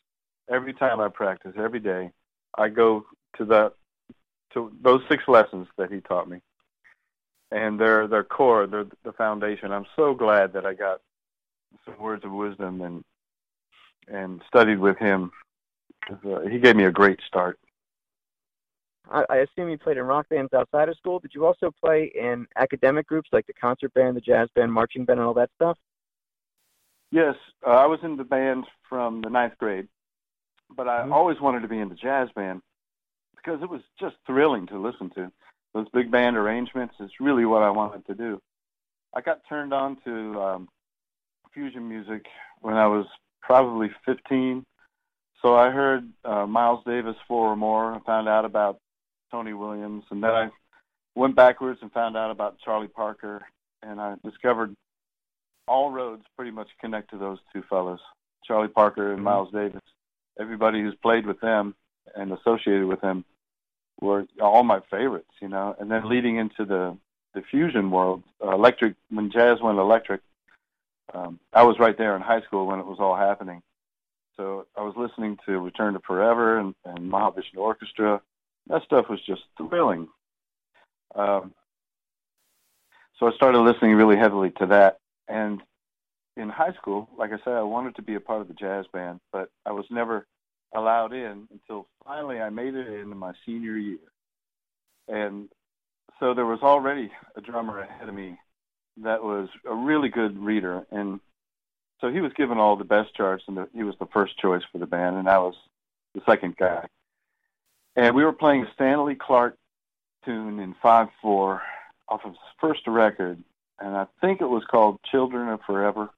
every 0.50 0.74
time 0.74 1.00
I 1.00 1.10
practice, 1.10 1.54
every 1.58 1.80
day, 1.80 2.12
I 2.58 2.70
go 2.70 3.06
to 3.38 3.46
that 3.46 3.74
to 4.54 4.72
those 4.82 5.02
six 5.10 5.24
lessons 5.28 5.68
that 5.78 5.92
he 5.92 6.00
taught 6.02 6.30
me, 6.30 6.40
and 7.52 7.80
they're 7.80 8.08
they're 8.08 8.24
core, 8.24 8.68
they're 8.68 8.88
the 9.04 9.14
foundation. 9.14 9.72
I'm 9.72 9.86
so 9.96 10.14
glad 10.14 10.54
that 10.54 10.66
I 10.66 10.74
got 10.74 11.02
some 11.86 12.00
words 12.00 12.24
of 12.24 12.32
wisdom 12.32 12.82
and 12.82 13.04
and 14.08 14.42
studied 14.48 14.80
with 14.80 14.98
him. 14.98 15.32
He 16.50 16.60
gave 16.60 16.76
me 16.76 16.86
a 16.86 16.92
great 16.92 17.20
start. 17.28 17.60
I, 19.10 19.24
I 19.30 19.36
assume 19.38 19.70
you 19.70 19.78
played 19.78 19.98
in 19.98 20.04
rock 20.04 20.28
bands 20.30 20.54
outside 20.54 20.90
of 20.90 20.98
school. 20.98 21.20
Did 21.20 21.32
you 21.34 21.46
also 21.46 21.72
play 21.84 22.12
in 22.16 22.48
academic 22.56 23.08
groups 23.08 23.30
like 23.32 23.46
the 23.46 23.54
concert 23.54 23.94
band, 23.94 24.18
the 24.18 24.22
jazz 24.22 24.50
band, 24.56 24.74
marching 24.74 25.06
band, 25.06 25.20
and 25.20 25.28
all 25.28 25.34
that 25.36 25.50
stuff? 25.56 25.78
Yes, 27.12 27.36
uh, 27.66 27.72
I 27.72 27.86
was 27.86 28.00
in 28.04 28.18
the 28.18 28.24
band 28.24 28.66
from 28.90 29.22
the 29.22 29.30
ninth 29.30 29.58
grade 29.60 29.88
but 30.76 30.88
I 30.88 31.02
mm-hmm. 31.02 31.14
always 31.14 31.40
wanted 31.40 31.62
to 31.62 31.68
be 31.68 31.80
in 31.80 31.90
the 31.90 31.96
jazz 31.96 32.30
band 32.36 32.62
because 33.36 33.62
it 33.62 33.70
was 33.70 33.82
just 34.00 34.16
thrilling 34.26 34.68
to 34.68 34.80
listen 34.80 35.10
to. 35.12 35.32
Those 35.74 35.88
big 35.94 36.10
band 36.10 36.38
arrangements 36.38 36.96
is 37.00 37.12
really 37.20 37.46
what 37.46 37.64
I 37.64 37.70
wanted 37.70 38.06
to 38.08 38.16
do. 38.16 38.42
I 39.14 39.22
got 39.22 39.42
turned 39.48 39.74
on 39.74 39.98
to 40.06 40.42
um, 40.42 40.70
fusion 41.54 41.88
music 41.88 42.26
when 42.62 42.76
I 42.76 42.88
was 42.88 43.06
probably 43.42 43.90
15. 44.06 44.66
So 45.42 45.56
I 45.56 45.70
heard 45.70 46.10
uh, 46.24 46.46
Miles 46.46 46.84
Davis 46.86 47.16
four 47.28 47.48
or 47.48 47.56
more. 47.56 47.94
I 47.94 48.00
found 48.00 48.28
out 48.28 48.46
about 48.46 48.80
Tony 49.32 49.54
Williams, 49.54 50.04
and 50.10 50.24
then 50.24 50.32
I 50.32 50.50
went 51.16 51.36
backwards 51.36 51.80
and 51.82 51.92
found 51.92 52.18
out 52.18 52.32
about 52.32 52.58
Charlie 52.60 52.88
Parker, 52.88 53.42
and 53.84 54.00
I 54.00 54.16
discovered 54.24 54.76
all 55.68 55.92
roads 55.92 56.24
pretty 56.36 56.52
much 56.52 56.70
connect 56.80 57.12
to 57.12 57.18
those 57.18 57.40
two 57.54 57.64
fellows, 57.70 58.00
Charlie 58.44 58.68
Parker 58.68 59.10
and 59.10 59.18
mm-hmm. 59.18 59.26
Miles 59.26 59.52
Davis 59.52 59.82
everybody 60.40 60.82
who's 60.82 60.96
played 60.96 61.26
with 61.26 61.40
them 61.40 61.76
and 62.16 62.32
associated 62.32 62.86
with 62.86 63.02
them 63.02 63.26
were 64.02 64.26
all 64.42 64.64
my 64.64 64.80
favorites, 64.92 65.32
you 65.42 65.48
know. 65.48 65.76
And 65.80 65.90
then 65.90 66.10
leading 66.10 66.38
into 66.38 66.66
the 66.66 66.98
the 67.34 67.42
fusion 67.42 67.92
world, 67.92 68.24
uh, 68.44 68.52
electric 68.52 68.96
when 69.10 69.30
jazz 69.32 69.60
went 69.62 69.78
electric, 69.78 70.22
um, 71.14 71.40
I 71.52 71.64
was 71.64 71.80
right 71.80 71.98
there 71.98 72.16
in 72.16 72.22
high 72.22 72.42
school 72.42 72.66
when 72.66 72.80
it 72.80 72.86
was 72.86 72.98
all 73.00 73.16
happening. 73.16 73.62
So 74.38 74.68
I 74.78 74.82
was 74.82 74.94
listening 74.98 75.38
to 75.46 75.60
Return 75.60 75.94
to 75.94 76.00
Forever 76.00 76.58
and, 76.60 76.76
and 76.84 77.12
Mahavishnu 77.12 77.58
Orchestra. 77.58 78.22
That 78.68 78.84
stuff 78.84 79.06
was 79.10 79.20
just 79.26 79.44
thrilling. 79.58 80.08
Um, 81.16 81.54
so 83.20 83.28
I 83.28 83.32
started 83.36 83.60
listening 83.60 83.96
really 83.96 84.18
heavily 84.18 84.52
to 84.58 84.66
that. 84.68 85.00
And 85.28 85.62
in 86.36 86.50
high 86.50 86.74
school, 86.74 87.10
like 87.18 87.32
I 87.32 87.38
said, 87.44 87.54
I 87.54 87.64
wanted 87.64 87.96
to 87.96 88.02
be 88.02 88.16
a 88.16 88.20
part 88.20 88.42
of 88.42 88.48
the 88.48 88.54
jazz 88.54 88.86
band, 88.92 89.22
but 89.32 89.50
I 89.66 89.72
was 89.72 89.86
never 89.90 90.28
allowed 90.76 91.14
in 91.14 91.48
until 91.52 91.88
finally 92.04 92.42
I 92.42 92.50
made 92.50 92.76
it 92.76 92.88
into 92.88 93.16
my 93.16 93.34
senior 93.46 93.78
year. 93.78 94.00
And 95.08 95.48
so 96.20 96.34
there 96.34 96.46
was 96.46 96.60
already 96.62 97.12
a 97.38 97.42
drummer 97.42 97.80
ahead 97.80 98.10
of 98.10 98.16
me 98.16 98.38
that 99.04 99.24
was 99.24 99.50
a 99.70 99.74
really 99.74 100.10
good 100.10 100.38
reader. 100.38 100.86
And 100.92 101.20
so 102.02 102.12
he 102.12 102.22
was 102.22 102.34
given 102.34 102.58
all 102.58 102.76
the 102.76 102.84
best 102.84 103.16
charts, 103.16 103.44
and 103.48 103.58
the, 103.58 103.70
he 103.74 103.84
was 103.84 103.96
the 104.00 104.08
first 104.08 104.38
choice 104.38 104.64
for 104.72 104.78
the 104.78 104.86
band, 104.86 105.16
and 105.16 105.30
I 105.30 105.38
was 105.38 105.56
the 106.14 106.22
second 106.26 106.58
guy. 106.58 106.88
And 107.96 108.16
we 108.16 108.26
were 108.26 108.34
playing 108.34 108.64
a 108.64 108.74
Stanley 108.74 109.16
Clarke 109.16 109.58
tune 110.26 110.60
in 110.60 110.76
5 110.82 111.08
4 111.22 111.62
off 112.10 112.22
of 112.26 112.32
his 112.32 112.40
first 112.60 112.82
record, 112.88 113.42
and 113.80 113.96
I 113.96 114.08
think 114.22 114.42
it 114.42 114.50
was 114.50 114.64
called 114.70 115.00
Children 115.10 115.50
of 115.50 115.62
Forever. 115.66 116.10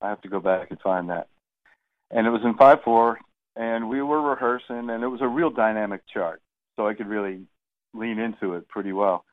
I 0.00 0.08
have 0.08 0.20
to 0.22 0.28
go 0.28 0.40
back 0.40 0.70
and 0.70 0.80
find 0.80 1.10
that. 1.10 1.28
And 2.10 2.26
it 2.26 2.30
was 2.30 2.42
in 2.44 2.54
5 2.54 2.82
4, 2.84 3.18
and 3.56 3.88
we 3.88 4.02
were 4.02 4.22
rehearsing, 4.22 4.90
and 4.90 5.02
it 5.02 5.08
was 5.08 5.20
a 5.20 5.28
real 5.28 5.50
dynamic 5.50 6.02
chart, 6.12 6.40
so 6.76 6.86
I 6.86 6.94
could 6.94 7.08
really 7.08 7.42
lean 7.92 8.18
into 8.18 8.54
it 8.54 8.68
pretty 8.68 8.92
well. 8.92 9.24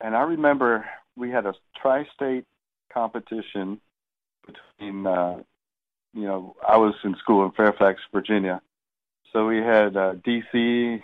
And 0.00 0.14
I 0.14 0.22
remember 0.22 0.84
we 1.16 1.30
had 1.30 1.46
a 1.46 1.54
tri 1.80 2.06
state 2.14 2.44
competition 2.92 3.80
between, 4.48 5.06
uh, 5.06 5.42
you 6.14 6.24
know, 6.24 6.56
I 6.66 6.76
was 6.76 6.94
in 7.04 7.14
school 7.16 7.44
in 7.44 7.52
Fairfax, 7.52 8.00
Virginia. 8.12 8.60
So 9.32 9.46
we 9.46 9.58
had 9.58 9.96
uh, 9.96 10.14
D.C. 10.24 11.00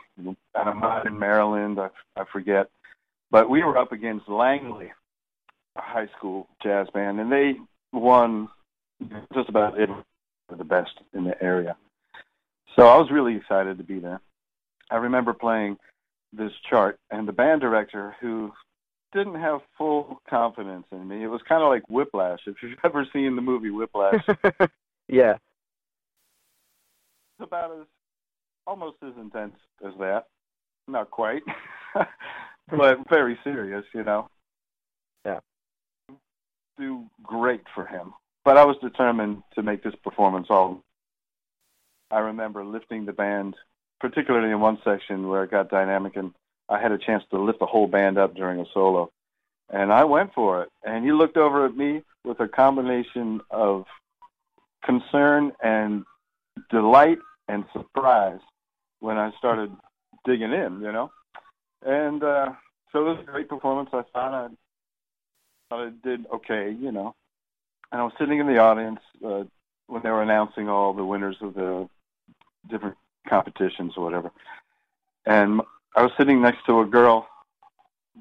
not 0.54 1.06
in 1.06 1.18
Maryland. 1.18 1.78
I, 1.78 1.90
I 2.16 2.24
forget, 2.32 2.70
but 3.30 3.50
we 3.50 3.62
were 3.62 3.76
up 3.76 3.92
against 3.92 4.28
Langley, 4.28 4.92
high 5.76 6.08
school 6.16 6.48
jazz 6.62 6.88
band, 6.94 7.20
and 7.20 7.30
they 7.30 7.56
won 7.92 8.48
just 9.34 9.48
about 9.48 9.78
it 9.78 9.90
for 10.48 10.56
the 10.56 10.64
best 10.64 10.92
in 11.12 11.24
the 11.24 11.42
area. 11.42 11.76
So 12.76 12.86
I 12.86 12.96
was 12.96 13.10
really 13.10 13.36
excited 13.36 13.78
to 13.78 13.84
be 13.84 13.98
there. 13.98 14.20
I 14.90 14.96
remember 14.96 15.32
playing 15.32 15.76
this 16.32 16.52
chart, 16.68 16.98
and 17.10 17.28
the 17.28 17.32
band 17.32 17.60
director, 17.60 18.16
who 18.20 18.52
didn't 19.14 19.36
have 19.36 19.60
full 19.78 20.20
confidence 20.28 20.86
in 20.92 21.06
me, 21.08 21.22
it 21.22 21.28
was 21.28 21.40
kind 21.48 21.62
of 21.62 21.68
like 21.68 21.88
Whiplash. 21.88 22.40
If 22.46 22.56
you've 22.62 22.78
ever 22.84 23.06
seen 23.12 23.36
the 23.36 23.42
movie 23.42 23.70
Whiplash, 23.70 24.22
yeah, 25.08 25.34
it's 27.38 27.40
about 27.40 27.72
as 27.80 27.86
almost 28.66 28.96
as 29.02 29.12
intense 29.20 29.54
as 29.86 29.92
that. 29.98 30.24
Not 30.86 31.10
quite, 31.10 31.42
but 32.70 32.98
very 33.08 33.38
serious, 33.42 33.84
you 33.94 34.04
know. 34.04 34.28
Yeah. 35.24 35.40
Do 36.76 37.04
great 37.22 37.62
for 37.74 37.86
him. 37.86 38.12
But 38.44 38.58
I 38.58 38.64
was 38.64 38.76
determined 38.82 39.42
to 39.54 39.62
make 39.62 39.82
this 39.82 39.94
performance 40.02 40.48
all. 40.50 40.82
I 42.10 42.18
remember 42.18 42.64
lifting 42.64 43.06
the 43.06 43.12
band, 43.12 43.54
particularly 44.00 44.50
in 44.50 44.60
one 44.60 44.78
section 44.84 45.28
where 45.28 45.44
it 45.44 45.50
got 45.50 45.70
dynamic, 45.70 46.16
and 46.16 46.32
I 46.68 46.80
had 46.80 46.92
a 46.92 46.98
chance 46.98 47.22
to 47.30 47.38
lift 47.38 47.58
the 47.60 47.66
whole 47.66 47.86
band 47.86 48.18
up 48.18 48.34
during 48.34 48.60
a 48.60 48.66
solo. 48.72 49.10
And 49.70 49.92
I 49.92 50.04
went 50.04 50.34
for 50.34 50.62
it. 50.62 50.70
And 50.84 51.04
he 51.04 51.12
looked 51.12 51.36
over 51.36 51.66
at 51.66 51.76
me 51.76 52.02
with 52.24 52.40
a 52.40 52.48
combination 52.48 53.40
of 53.50 53.84
concern 54.84 55.52
and 55.62 56.04
delight 56.70 57.18
and 57.48 57.64
surprise 57.72 58.40
when 59.00 59.18
I 59.18 59.32
started 59.38 59.70
digging 60.24 60.52
in, 60.52 60.80
you 60.80 60.92
know. 60.92 61.10
And 61.82 62.22
uh, 62.22 62.52
so 62.92 63.00
it 63.00 63.16
was 63.16 63.18
a 63.20 63.30
great 63.30 63.48
performance. 63.48 63.90
I 63.92 64.02
thought 64.12 64.34
I, 64.34 64.48
thought 65.68 65.86
I 65.86 65.90
did 66.02 66.26
okay, 66.32 66.74
you 66.78 66.92
know. 66.92 67.14
And 67.92 68.00
I 68.00 68.04
was 68.04 68.12
sitting 68.18 68.38
in 68.38 68.46
the 68.46 68.58
audience 68.58 69.00
uh, 69.24 69.44
when 69.86 70.02
they 70.02 70.10
were 70.10 70.22
announcing 70.22 70.68
all 70.68 70.94
the 70.94 71.04
winners 71.04 71.36
of 71.40 71.54
the 71.54 71.88
different 72.68 72.96
competitions 73.28 73.92
or 73.96 74.04
whatever. 74.04 74.30
And 75.26 75.60
I 75.94 76.02
was 76.02 76.12
sitting 76.18 76.42
next 76.42 76.64
to 76.66 76.80
a 76.80 76.86
girl 76.86 77.28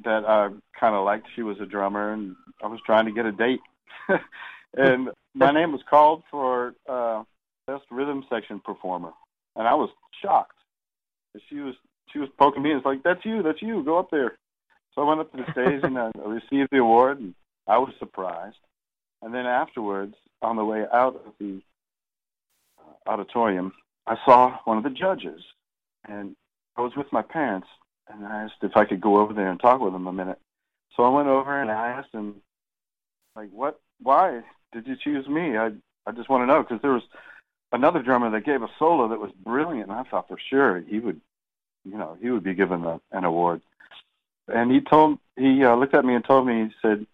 that 0.04 0.26
I 0.26 0.50
kind 0.80 0.96
of 0.96 1.06
liked. 1.06 1.28
She 1.36 1.44
was 1.44 1.60
a 1.60 1.66
drummer, 1.66 2.14
and 2.14 2.36
I 2.64 2.68
was 2.68 2.80
trying 2.86 3.06
to 3.06 3.12
get 3.12 3.26
a 3.26 3.32
date. 3.32 3.62
and 4.78 5.10
my 5.34 5.52
name 5.52 5.72
was 5.72 5.82
called 5.90 6.24
for 6.30 6.76
uh, 6.88 7.24
best 7.68 7.84
rhythm 7.90 8.24
section 8.30 8.60
performer, 8.60 9.12
and 9.56 9.68
I 9.68 9.74
was 9.74 9.90
shocked 10.22 10.54
she 11.50 11.60
was 11.60 11.76
she 12.12 12.20
was 12.20 12.30
poking 12.38 12.62
me 12.62 12.72
and 12.72 12.78
it's 12.78 12.86
like, 12.86 13.04
That's 13.04 13.24
you, 13.26 13.42
that's 13.42 13.62
you, 13.62 13.84
go 13.84 13.98
up 13.98 14.12
there. 14.12 14.38
So 14.94 15.02
I 15.02 15.06
went 15.06 15.22
up 15.22 15.32
to 15.32 15.38
the 15.38 15.52
stage 15.52 15.82
and 15.84 15.98
I 15.98 16.12
received 16.26 16.70
the 16.72 16.78
award 16.78 17.20
and 17.20 17.34
I 17.68 17.78
was 17.78 17.94
surprised. 17.98 18.58
And 19.22 19.34
then 19.34 19.46
afterwards, 19.46 20.16
on 20.42 20.56
the 20.56 20.66
way 20.66 20.86
out 20.94 21.16
of 21.16 21.34
the 21.40 21.62
uh, 22.78 23.10
auditorium, 23.10 23.72
I 24.06 24.18
saw 24.26 24.60
one 24.66 24.78
of 24.78 24.84
the 24.84 24.92
judges 24.92 25.42
and 26.08 26.36
I 26.76 26.82
was 26.82 26.96
with 26.96 27.12
my 27.12 27.22
parents 27.22 27.68
and 28.08 28.26
I 28.26 28.44
asked 28.44 28.56
if 28.62 28.76
I 28.76 28.86
could 28.86 29.02
go 29.02 29.20
over 29.20 29.34
there 29.34 29.50
and 29.50 29.60
talk 29.60 29.80
with 29.82 29.94
him 29.94 30.08
a 30.08 30.14
minute. 30.14 30.40
So 30.96 31.04
I 31.04 31.10
went 31.10 31.28
over 31.28 31.60
and 31.60 31.72
I 31.72 31.90
asked 31.90 32.14
him, 32.14 32.36
like, 33.36 33.50
what, 33.52 33.80
why 34.02 34.42
did 34.72 34.88
you 34.88 34.96
choose 34.96 35.28
me? 35.28 35.58
I, 35.58 35.72
I 36.06 36.12
just 36.12 36.30
want 36.30 36.44
to 36.44 36.48
know 36.48 36.62
because 36.62 36.82
there 36.82 36.92
was 36.92 37.04
another 37.72 38.02
drummer 38.02 38.30
that 38.32 38.46
gave 38.46 38.62
a 38.62 38.70
solo 38.78 39.08
that 39.10 39.20
was 39.20 39.32
brilliant, 39.32 39.90
and 39.90 40.00
I 40.00 40.04
thought 40.04 40.28
for 40.28 40.38
sure 40.50 40.80
he 40.82 41.00
would, 41.00 41.20
you 41.84 41.98
know, 41.98 42.18
he 42.22 42.30
would 42.30 42.44
be 42.44 42.54
given 42.54 42.84
a, 42.86 43.02
an 43.12 43.24
award. 43.24 43.62
And 44.48 44.72
he 44.72 44.82
told 44.82 45.20
he 45.38 45.64
uh, 45.64 45.76
looked 45.76 45.94
at 45.94 46.06
me 46.06 46.16
and 46.16 46.24
told 46.24 46.46
me 46.46 46.66
he 46.66 46.70
said, 46.82 47.08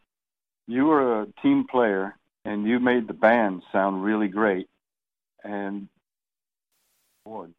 "You 0.68 0.86
were 0.88 1.22
a 1.22 1.28
team 1.42 1.66
player, 1.70 2.16
and 2.44 2.68
you 2.68 2.80
made 2.80 3.08
the 3.08 3.14
band 3.14 3.62
sound 3.72 4.04
really 4.04 4.28
great." 4.28 4.68
And 5.44 5.88
award, 7.26 7.54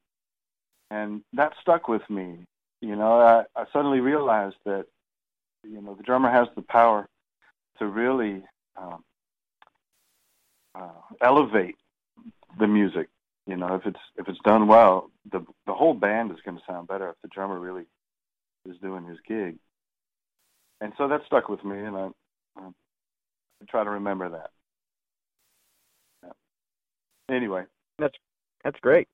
and 0.90 1.22
that 1.32 1.52
stuck 1.60 1.88
with 1.88 2.08
me. 2.10 2.46
You 2.80 2.96
know, 2.96 3.20
I, 3.20 3.44
I 3.60 3.64
suddenly 3.72 4.00
realized 4.00 4.56
that, 4.64 4.86
you 5.64 5.80
know, 5.80 5.94
the 5.94 6.02
drummer 6.02 6.30
has 6.30 6.48
the 6.56 6.62
power 6.62 7.08
to 7.78 7.86
really 7.86 8.42
um, 8.76 9.04
uh, 10.74 10.88
elevate 11.20 11.76
the 12.58 12.66
music. 12.66 13.08
You 13.46 13.56
know, 13.56 13.74
if 13.74 13.86
it's 13.86 14.00
if 14.16 14.28
it's 14.28 14.38
done 14.44 14.66
well, 14.66 15.10
the 15.30 15.44
the 15.66 15.74
whole 15.74 15.94
band 15.94 16.30
is 16.30 16.38
going 16.44 16.56
to 16.56 16.62
sound 16.68 16.88
better 16.88 17.10
if 17.10 17.16
the 17.22 17.28
drummer 17.28 17.58
really 17.58 17.84
is 18.68 18.76
doing 18.78 19.04
his 19.04 19.18
gig. 19.26 19.56
And 20.80 20.92
so 20.96 21.08
that 21.08 21.22
stuck 21.26 21.48
with 21.48 21.64
me, 21.64 21.78
and 21.78 21.96
I, 21.96 22.08
I 22.56 22.62
try 23.68 23.84
to 23.84 23.90
remember 23.90 24.28
that. 24.30 24.50
Yeah. 26.22 27.34
Anyway, 27.34 27.64
that's 27.98 28.16
that's 28.64 28.78
great. 28.80 29.08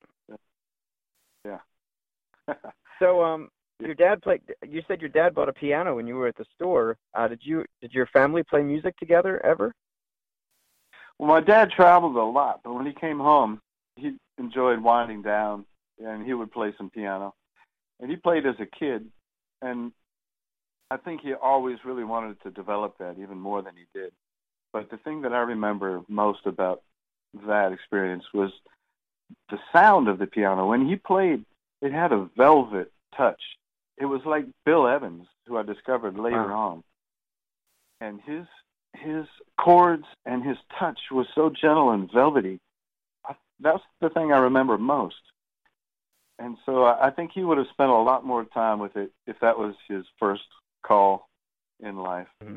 So, 2.99 3.23
um, 3.23 3.51
your 3.79 3.95
dad 3.95 4.23
played. 4.23 4.41
You 4.67 4.81
said 4.89 5.03
your 5.03 5.11
dad 5.11 5.35
bought 5.35 5.51
a 5.51 5.53
piano 5.53 5.97
when 5.97 6.07
you 6.07 6.15
were 6.15 6.29
at 6.29 6.37
the 6.37 6.47
store. 6.55 6.97
Uh, 7.13 7.29
did 7.29 7.41
you? 7.43 7.67
Did 7.83 7.93
your 7.93 8.07
family 8.07 8.43
play 8.43 8.63
music 8.63 8.97
together 8.97 9.45
ever? 9.45 9.75
Well, 11.19 11.29
my 11.29 11.41
dad 11.41 11.71
traveled 11.71 12.17
a 12.17 12.23
lot, 12.23 12.61
but 12.65 12.73
when 12.73 12.87
he 12.87 12.93
came 12.93 13.19
home, 13.19 13.61
he 13.97 14.17
enjoyed 14.39 14.83
winding 14.83 15.21
down, 15.21 15.67
and 16.03 16.25
he 16.25 16.35
would 16.35 16.53
play 16.53 16.73
some 16.79 16.89
piano. 16.89 17.35
And 18.01 18.11
he 18.11 18.17
played 18.17 18.47
as 18.47 18.57
a 18.61 18.67
kid, 18.67 19.07
and 19.63 19.93
I 20.91 20.99
think 20.99 21.23
he 21.23 21.35
always 21.35 21.79
really 21.85 22.05
wanted 22.05 22.41
to 22.43 22.51
develop 22.51 22.99
that 22.99 23.17
even 23.21 23.39
more 23.39 23.63
than 23.63 23.75
he 23.77 23.85
did. 23.99 24.13
But 24.73 24.91
the 24.91 24.99
thing 24.99 25.23
that 25.23 25.33
I 25.33 25.41
remember 25.41 26.03
most 26.09 26.41
about 26.47 26.83
that 27.47 27.73
experience 27.73 28.25
was 28.33 28.53
the 29.51 29.59
sound 29.73 30.09
of 30.09 30.19
the 30.19 30.27
piano. 30.27 30.67
When 30.67 30.87
he 30.87 30.97
played, 30.97 31.45
it 31.83 31.93
had 31.93 32.13
a 32.13 32.29
velvet 32.37 32.93
touch. 33.17 33.41
It 33.99 34.07
was 34.07 34.21
like 34.25 34.47
Bill 34.65 34.87
Evans, 34.87 35.27
who 35.47 35.57
I 35.57 35.63
discovered 35.63 36.19
later 36.19 36.49
wow. 36.49 36.69
on. 36.69 36.85
And 38.01 38.21
his 38.21 38.47
his 38.95 39.27
chords 39.59 40.05
and 40.25 40.43
his 40.43 40.57
touch 40.79 40.99
was 41.11 41.27
so 41.35 41.51
gentle 41.51 41.91
and 41.91 42.11
velvety. 42.13 42.59
That's 43.61 43.83
the 44.01 44.11
thing 44.11 44.33
I 44.33 44.39
remember 44.39 44.77
most. 44.79 45.15
And 46.39 46.57
so 46.67 46.85
I 46.85 47.11
think 47.11 47.31
he 47.33 47.43
would 47.43 47.59
have 47.59 47.69
spent 47.73 47.91
a 47.91 47.95
lot 47.95 48.25
more 48.25 48.45
time 48.45 48.79
with 48.79 48.97
it 48.97 49.11
if 49.27 49.37
that 49.41 49.59
was 49.59 49.75
his 49.89 50.05
first 50.19 50.43
call 50.87 51.29
in 51.81 51.97
life. 51.97 52.29
Mm-hmm. 52.45 52.57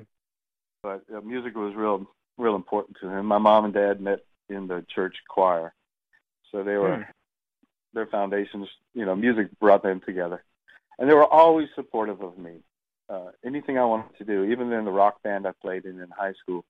But 0.83 1.03
uh, 1.15 1.21
music 1.21 1.55
was 1.55 1.73
real, 1.75 2.05
real 2.37 2.55
important 2.55 2.97
to 3.01 3.09
him. 3.09 3.25
My 3.25 3.37
mom 3.37 3.65
and 3.65 3.73
dad 3.73 4.01
met 4.01 4.19
in 4.49 4.67
the 4.67 4.85
church 4.93 5.15
choir, 5.29 5.73
so 6.51 6.63
they 6.63 6.75
were 6.75 6.97
mm. 6.97 7.05
Their 7.93 8.07
foundations. 8.07 8.67
You 8.93 9.05
know, 9.05 9.15
music 9.15 9.47
brought 9.59 9.83
them 9.83 10.01
together, 10.05 10.43
and 10.97 11.09
they 11.09 11.13
were 11.13 11.25
always 11.25 11.67
supportive 11.75 12.21
of 12.21 12.37
me 12.37 12.59
uh, 13.09 13.31
anything 13.43 13.77
I 13.77 13.85
wanted 13.85 14.17
to 14.17 14.23
do, 14.23 14.43
even 14.45 14.71
in 14.71 14.85
the 14.85 14.91
rock 14.91 15.21
band 15.23 15.47
I 15.47 15.51
played 15.61 15.85
in 15.85 15.99
in 15.99 16.09
high 16.15 16.33
school, 16.33 16.63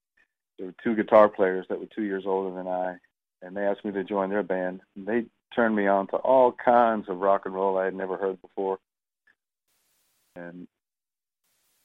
there 0.57 0.67
were 0.67 0.75
two 0.83 0.95
guitar 0.95 1.27
players 1.27 1.65
that 1.69 1.79
were 1.79 1.87
two 1.93 2.03
years 2.03 2.23
older 2.25 2.55
than 2.55 2.67
I, 2.67 2.95
and 3.41 3.55
they 3.55 3.65
asked 3.65 3.83
me 3.83 3.91
to 3.91 4.03
join 4.03 4.29
their 4.29 4.43
band. 4.43 4.81
And 4.95 5.05
they 5.05 5.25
turned 5.55 5.75
me 5.75 5.87
on 5.87 6.07
to 6.07 6.17
all 6.17 6.51
kinds 6.51 7.09
of 7.09 7.19
rock 7.19 7.45
and 7.45 7.53
roll 7.53 7.77
I 7.77 7.85
had 7.85 7.95
never 7.95 8.17
heard 8.17 8.41
before. 8.41 8.79
And 10.35 10.67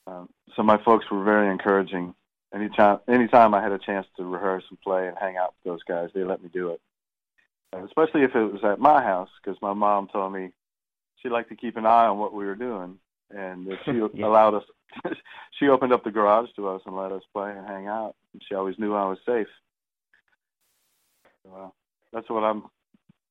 um, 0.07 0.29
so 0.55 0.63
my 0.63 0.83
folks 0.85 1.11
were 1.11 1.25
very 1.25 1.51
encouraging. 1.51 2.15
Anytime, 2.55 3.01
anytime 3.09 3.55
I 3.55 3.63
had 3.63 3.73
a 3.73 3.79
chance 3.79 4.07
to 4.17 4.25
rehearse 4.25 4.65
and 4.71 4.81
play 4.81 5.09
and 5.09 5.17
hang 5.19 5.37
out 5.37 5.55
with 5.65 5.73
those 5.73 5.83
guys, 5.83 6.11
they 6.15 6.23
let 6.23 6.43
me 6.43 6.51
do 6.53 6.71
it. 6.71 6.81
Especially 7.85 8.23
if 8.23 8.35
it 8.35 8.53
was 8.53 8.63
at 8.65 8.79
my 8.79 9.03
house, 9.03 9.29
because 9.43 9.61
my 9.63 9.73
mom 9.73 10.09
told 10.09 10.33
me 10.33 10.51
she 11.17 11.29
liked 11.29 11.49
to 11.49 11.57
keep 11.57 11.77
an 11.77 11.87
eye 11.87 12.07
on 12.07 12.19
what 12.19 12.35
we 12.35 12.45
were 12.45 12.55
doing, 12.55 12.99
and 13.31 13.69
she 13.85 13.93
yeah. 14.15 14.27
allowed 14.27 14.55
us, 14.55 14.65
she 15.59 15.69
opened 15.69 15.93
up 15.93 16.05
the 16.05 16.11
garage 16.11 16.49
to 16.57 16.69
us 16.69 16.83
and 16.87 16.97
let 16.97 17.13
us 17.13 17.23
play 17.33 17.51
and 17.51 17.67
hang 17.67 17.87
out. 17.87 18.15
And 18.33 18.43
she 18.47 18.55
always 18.55 18.79
knew 18.79 18.95
I 18.95 19.09
was 19.09 19.19
safe. 19.27 19.49
So, 21.45 21.55
uh, 21.55 21.69
that's 22.13 22.29
what 22.29 22.45
I'm 22.45 22.65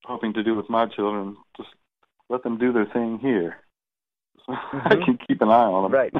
hoping 0.04 0.34
to 0.34 0.42
do 0.42 0.54
with 0.54 0.68
my 0.68 0.86
children. 0.86 1.36
Just 1.56 1.70
let 2.28 2.42
them 2.42 2.58
do 2.58 2.72
their 2.72 2.86
thing 2.86 3.18
here. 3.20 3.56
So 4.46 4.52
mm-hmm. 4.52 4.88
I 4.88 4.96
can 5.02 5.18
keep 5.26 5.40
an 5.40 5.48
eye 5.48 5.64
on 5.64 5.84
them. 5.84 5.92
Right. 5.92 6.12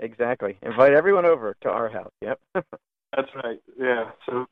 exactly. 0.00 0.58
Invite 0.60 0.92
everyone 0.92 1.24
over 1.24 1.56
to 1.62 1.70
our 1.70 1.88
house. 1.88 2.12
Yep. 2.20 2.38
That's 2.54 3.34
right. 3.42 3.58
Yeah. 3.80 4.10
So 4.26 4.44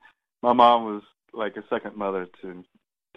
my 0.43 0.55
mom 0.55 0.85
was 0.85 1.03
like 1.35 1.59
a 1.59 1.65
second 1.69 1.95
mother 1.95 2.27
to 2.41 2.65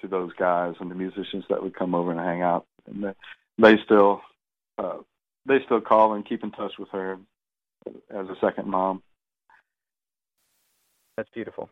to 0.02 0.08
those 0.08 0.32
guys 0.38 0.76
and 0.80 0.90
the 0.90 0.96
musicians 0.96 1.46
that 1.50 1.62
would 1.62 1.76
come 1.76 1.96
over 1.96 2.12
and 2.12 2.20
hang 2.20 2.42
out. 2.42 2.66
And 2.88 3.04
they, 3.04 3.14
they 3.58 3.78
still 3.84 4.22
uh, 4.78 4.98
they 5.46 5.60
still 5.66 5.82
call 5.82 6.14
and 6.14 6.28
keep 6.28 6.44
in 6.44 6.52
touch 6.52 6.74
with 6.80 6.90
her 6.90 7.18
as 7.88 8.28
a 8.28 8.36
second 8.42 8.68
mom. 8.68 9.02
That's 11.18 11.30
beautiful. 11.34 11.70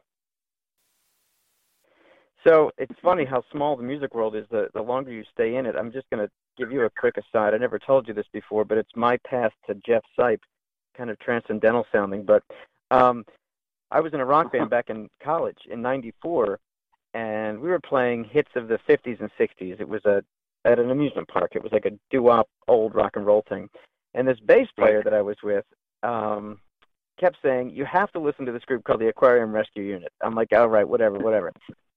So 2.45 2.71
it's 2.77 2.93
funny 3.01 3.25
how 3.25 3.43
small 3.51 3.75
the 3.75 3.83
music 3.83 4.13
world 4.13 4.35
is. 4.35 4.45
The 4.51 4.69
the 4.73 4.81
longer 4.81 5.11
you 5.11 5.23
stay 5.33 5.55
in 5.55 5.65
it, 5.65 5.75
I'm 5.75 5.91
just 5.91 6.09
going 6.09 6.25
to 6.25 6.31
give 6.57 6.71
you 6.71 6.83
a 6.83 6.89
quick 6.89 7.15
aside. 7.17 7.53
I 7.53 7.57
never 7.57 7.79
told 7.79 8.07
you 8.07 8.13
this 8.13 8.27
before, 8.31 8.65
but 8.65 8.77
it's 8.77 8.95
my 8.95 9.17
path 9.27 9.51
to 9.67 9.75
Jeff 9.85 10.03
Sipe, 10.17 10.39
kind 10.95 11.09
of 11.09 11.19
transcendental 11.19 11.85
sounding. 11.91 12.23
But 12.23 12.43
um, 12.91 13.25
I 13.91 13.99
was 13.99 14.13
in 14.13 14.19
a 14.19 14.25
rock 14.25 14.51
band 14.51 14.69
back 14.69 14.89
in 14.89 15.09
college 15.23 15.57
in 15.69 15.81
'94, 15.81 16.59
and 17.13 17.59
we 17.59 17.69
were 17.69 17.79
playing 17.79 18.23
hits 18.25 18.49
of 18.55 18.67
the 18.67 18.79
50s 18.87 19.19
and 19.19 19.29
60s. 19.39 19.79
It 19.79 19.87
was 19.87 20.03
a 20.05 20.23
at 20.65 20.79
an 20.79 20.91
amusement 20.91 21.27
park. 21.27 21.51
It 21.55 21.63
was 21.63 21.71
like 21.71 21.85
a 21.85 21.91
doo-wop 22.11 22.49
old 22.67 22.93
rock 22.93 23.15
and 23.15 23.25
roll 23.25 23.43
thing. 23.47 23.69
And 24.13 24.27
this 24.27 24.39
bass 24.39 24.67
player 24.77 25.01
that 25.03 25.13
I 25.13 25.21
was 25.21 25.37
with 25.43 25.63
um, 26.03 26.59
kept 27.19 27.37
saying, 27.43 27.69
"You 27.69 27.85
have 27.85 28.11
to 28.13 28.19
listen 28.19 28.45
to 28.45 28.51
this 28.51 28.65
group 28.65 28.83
called 28.83 29.01
the 29.01 29.07
Aquarium 29.07 29.53
Rescue 29.53 29.83
Unit." 29.83 30.11
I'm 30.21 30.35
like, 30.35 30.51
"All 30.53 30.69
right, 30.69 30.87
whatever, 30.87 31.17
whatever." 31.19 31.53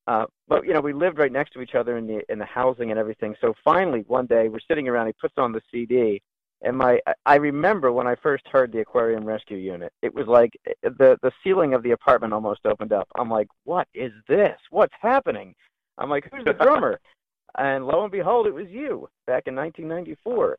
Uh, 0.07 0.26
but 0.49 0.67
you 0.67 0.73
know, 0.73 0.81
we 0.81 0.93
lived 0.93 1.19
right 1.19 1.33
next 1.33 1.52
to 1.52 1.61
each 1.61 1.75
other 1.75 1.97
in 1.97 2.07
the 2.07 2.23
in 2.31 2.38
the 2.38 2.45
housing 2.45 2.90
and 2.90 2.99
everything. 2.99 3.35
So 3.40 3.55
finally, 3.64 4.05
one 4.07 4.26
day, 4.26 4.49
we're 4.49 4.61
sitting 4.69 4.88
around. 4.88 5.07
He 5.07 5.12
puts 5.14 5.35
on 5.37 5.52
the 5.52 5.62
CD, 5.71 6.23
and 6.62 6.76
my 6.76 7.00
I 7.26 7.37
remember 7.37 7.93
when 7.93 8.07
I 8.07 8.17
first 8.17 8.47
heard 8.49 8.73
the 8.73 8.81
Aquarium 8.81 9.25
Rescue 9.25 9.57
Unit. 9.57 9.93
It 10.02 10.14
was 10.14 10.26
like 10.26 10.52
eh, 10.67 10.73
the 10.83 11.19
the 11.23 11.33
ceiling 11.43 11.75
of 11.75 11.83
the 11.83 11.93
apartment 11.93 12.33
almost 12.33 12.67
opened 12.67 12.93
up. 12.93 13.09
I'm 13.19 13.31
like, 13.31 13.49
"What 13.64 13.88
is 13.95 14.12
this? 14.29 14.59
What's 14.71 14.95
happening?" 15.00 15.55
I'm 15.99 16.11
like, 16.11 16.29
"Who's 16.31 16.45
the 16.45 16.52
drummer?" 16.52 17.00
and 17.59 17.87
lo 17.87 18.02
and 18.02 18.12
behold, 18.12 18.47
it 18.47 18.55
was 18.55 18.69
you 18.69 19.09
back 19.26 19.45
in 19.47 19.55
1994. 19.57 20.57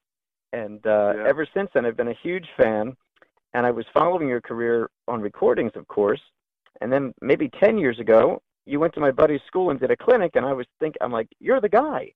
And 0.53 0.85
uh, 0.85 1.13
yeah. 1.15 1.27
ever 1.27 1.47
since 1.53 1.69
then, 1.73 1.85
I've 1.85 1.97
been 1.97 2.09
a 2.09 2.17
huge 2.23 2.47
fan. 2.57 2.95
And 3.53 3.65
I 3.65 3.71
was 3.71 3.85
following 3.93 4.29
your 4.29 4.41
career 4.41 4.89
on 5.07 5.21
recordings, 5.21 5.73
of 5.75 5.87
course. 5.87 6.21
And 6.79 6.91
then 6.91 7.13
maybe 7.21 7.49
10 7.59 7.77
years 7.77 7.99
ago, 7.99 8.41
you 8.65 8.79
went 8.79 8.93
to 8.93 8.99
my 8.99 9.11
buddy's 9.11 9.41
school 9.45 9.71
and 9.71 9.79
did 9.79 9.91
a 9.91 9.97
clinic, 9.97 10.31
and 10.35 10.45
I 10.45 10.53
was 10.53 10.65
think 10.79 10.95
I'm 11.01 11.11
like, 11.11 11.27
you're 11.39 11.59
the 11.59 11.69
guy. 11.69 12.13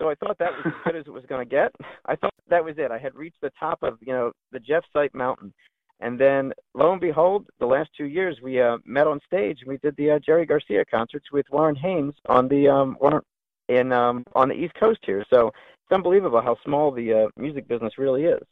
So 0.00 0.08
I 0.08 0.14
thought 0.14 0.38
that 0.38 0.52
was 0.52 0.66
as 0.66 0.72
good 0.84 0.96
as 0.96 1.06
it 1.06 1.12
was 1.12 1.24
going 1.28 1.46
to 1.46 1.50
get. 1.50 1.72
I 2.06 2.16
thought 2.16 2.32
that 2.48 2.64
was 2.64 2.76
it. 2.78 2.90
I 2.90 2.98
had 2.98 3.14
reached 3.14 3.40
the 3.42 3.52
top 3.60 3.82
of 3.82 3.98
you 4.00 4.12
know 4.12 4.32
the 4.50 4.58
Jeff 4.58 4.82
Sipe 4.94 5.14
Mountain, 5.14 5.52
and 6.00 6.18
then 6.18 6.52
lo 6.74 6.92
and 6.92 7.00
behold, 7.00 7.46
the 7.58 7.66
last 7.66 7.90
two 7.96 8.06
years 8.06 8.38
we 8.42 8.60
uh, 8.60 8.78
met 8.84 9.06
on 9.06 9.20
stage 9.26 9.58
and 9.60 9.68
we 9.68 9.76
did 9.78 9.94
the 9.96 10.12
uh, 10.12 10.18
Jerry 10.18 10.46
Garcia 10.46 10.84
concerts 10.84 11.26
with 11.32 11.46
Warren 11.50 11.76
Haynes 11.76 12.14
on 12.26 12.48
the 12.48 12.68
um, 12.68 12.96
Warren, 13.00 13.22
in 13.68 13.92
um, 13.92 14.24
on 14.34 14.48
the 14.48 14.54
East 14.54 14.74
Coast 14.74 15.00
here. 15.04 15.24
So 15.30 15.48
it's 15.48 15.92
unbelievable 15.92 16.40
how 16.40 16.56
small 16.64 16.90
the 16.90 17.12
uh, 17.12 17.28
music 17.36 17.68
business 17.68 17.98
really 17.98 18.24
is. 18.24 18.42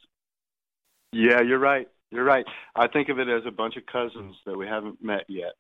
Yeah, 1.13 1.41
you're 1.41 1.59
right. 1.59 1.89
You're 2.11 2.25
right. 2.25 2.45
I 2.77 2.89
think 2.89 3.09
of 3.09 3.19
it 3.19 3.29
as 3.29 3.43
a 3.47 3.51
bunch 3.51 3.77
of 3.77 3.87
cousins 3.87 4.37
that 4.45 4.57
we 4.57 4.67
haven't 4.67 5.03
met 5.03 5.25
yet, 5.29 5.53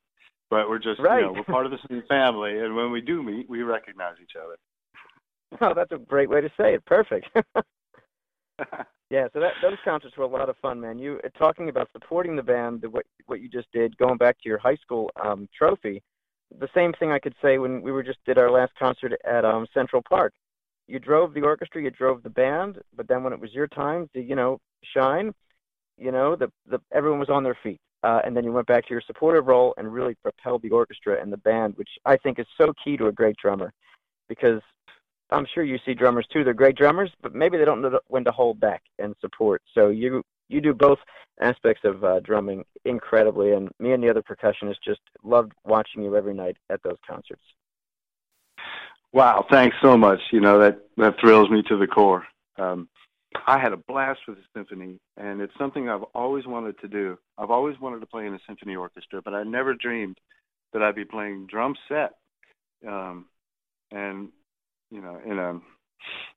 but 0.51 0.68
we're 0.68 0.79
just 0.79 1.01
right. 1.01 1.20
you 1.20 1.27
know 1.27 1.33
we're 1.33 1.44
part 1.44 1.64
of 1.64 1.72
the 1.72 1.79
same 1.88 2.03
family, 2.09 2.59
and 2.59 2.77
when 2.77 2.92
we 2.92 3.01
do 3.01 3.22
meet, 3.22 3.48
we 3.48 3.62
recognize 3.62 4.16
each 4.22 4.37
other. 4.37 4.57
oh, 5.61 5.74
that's 5.74 5.92
a 5.92 5.98
great 5.98 6.30
way 6.30 6.40
to 6.40 6.50
say 6.56 6.74
it. 6.74 6.84
Perfect. 6.84 7.28
yeah, 9.11 9.28
so 9.32 9.40
that 9.40 9.52
those 9.62 9.78
concerts 9.84 10.16
were 10.16 10.24
a 10.24 10.28
lot 10.28 10.48
of 10.48 10.56
fun, 10.56 10.80
man. 10.80 10.98
You 10.98 11.20
uh, 11.24 11.28
talking 11.38 11.68
about 11.68 11.88
supporting 11.92 12.34
the 12.34 12.42
band, 12.42 12.80
the, 12.80 12.90
what 12.90 13.06
what 13.26 13.40
you 13.40 13.48
just 13.48 13.70
did, 13.72 13.96
going 13.98 14.16
back 14.16 14.37
to 14.42 14.48
your 14.48 14.58
high 14.58 14.76
school 14.76 15.11
um, 15.24 15.48
trophy 15.56 16.02
the 16.56 16.68
same 16.74 16.92
thing 16.94 17.12
I 17.12 17.18
could 17.18 17.34
say 17.42 17.58
when 17.58 17.82
we 17.82 17.92
were 17.92 18.02
just 18.02 18.18
did 18.24 18.38
our 18.38 18.50
last 18.50 18.72
concert 18.78 19.12
at 19.24 19.44
um, 19.44 19.66
Central 19.74 20.02
Park. 20.08 20.32
You 20.87 20.98
drove 20.98 21.34
the 21.34 21.42
orchestra, 21.42 21.82
you 21.82 21.90
drove 21.90 22.22
the 22.22 22.30
band, 22.30 22.78
but 22.96 23.06
then 23.08 23.22
when 23.22 23.32
it 23.32 23.40
was 23.40 23.52
your 23.52 23.66
time 23.66 24.08
to, 24.14 24.22
you 24.22 24.34
know, 24.34 24.58
shine, 24.94 25.34
you 25.98 26.11
know, 26.12 26.34
the 26.34 26.50
the 26.66 26.80
everyone 26.92 27.20
was 27.20 27.28
on 27.28 27.44
their 27.44 27.58
feet. 27.62 27.80
Uh, 28.04 28.20
and 28.24 28.37
then 28.37 28.44
you 28.44 28.52
went 28.52 28.66
back 28.68 28.87
to 28.87 28.94
your 28.94 29.02
supportive 29.06 29.46
role 29.46 29.74
and 29.76 29.92
really 29.92 30.14
propelled 30.22 30.62
the 30.62 30.70
orchestra 30.70 31.20
and 31.20 31.32
the 31.32 31.37
band, 31.38 31.74
which 31.76 31.88
I 32.06 32.16
think 32.16 32.38
is 32.38 32.46
so 32.56 32.72
key 32.82 32.96
to 32.96 33.08
a 33.08 33.12
great 33.12 33.37
drummer, 33.37 33.72
because 34.28 34.62
I'm 35.30 35.46
sure 35.52 35.64
you 35.64 35.78
see 35.84 35.94
drummers 35.94 36.26
too. 36.32 36.44
They're 36.44 36.54
great 36.54 36.76
drummers, 36.76 37.10
but 37.22 37.34
maybe 37.34 37.58
they 37.58 37.64
don't 37.64 37.82
know 37.82 37.98
when 38.08 38.24
to 38.24 38.32
hold 38.32 38.60
back 38.60 38.82
and 38.98 39.14
support. 39.20 39.62
So 39.74 39.88
you 39.88 40.22
you 40.48 40.60
do 40.60 40.72
both 40.72 40.98
aspects 41.40 41.82
of 41.84 42.02
uh, 42.02 42.20
drumming 42.20 42.64
incredibly, 42.84 43.52
and 43.52 43.68
me 43.78 43.92
and 43.92 44.02
the 44.02 44.08
other 44.08 44.22
percussionists 44.22 44.82
just 44.84 45.00
loved 45.22 45.52
watching 45.64 46.02
you 46.02 46.16
every 46.16 46.34
night 46.34 46.56
at 46.70 46.82
those 46.82 46.96
concerts. 47.06 47.42
Wow, 49.12 49.46
thanks 49.50 49.76
so 49.82 49.96
much. 49.96 50.20
You 50.30 50.40
know 50.40 50.58
that 50.58 50.80
that 50.96 51.20
thrills 51.20 51.50
me 51.50 51.62
to 51.68 51.76
the 51.76 51.86
core. 51.86 52.26
Um, 52.58 52.88
I 53.46 53.58
had 53.58 53.72
a 53.72 53.76
blast 53.76 54.20
with 54.26 54.38
the 54.38 54.44
symphony, 54.54 54.98
and 55.16 55.40
it's 55.40 55.52
something 55.58 55.88
I've 55.88 56.02
always 56.14 56.46
wanted 56.46 56.78
to 56.80 56.88
do. 56.88 57.18
I've 57.36 57.50
always 57.50 57.78
wanted 57.78 58.00
to 58.00 58.06
play 58.06 58.26
in 58.26 58.34
a 58.34 58.40
symphony 58.46 58.76
orchestra, 58.76 59.20
but 59.22 59.34
I 59.34 59.42
never 59.42 59.74
dreamed 59.74 60.18
that 60.72 60.82
I'd 60.82 60.94
be 60.94 61.04
playing 61.04 61.46
drum 61.46 61.74
set, 61.88 62.14
um, 62.86 63.26
and 63.90 64.30
you 64.90 65.01
know, 65.01 65.20
in 65.24 65.38
a 65.38 65.61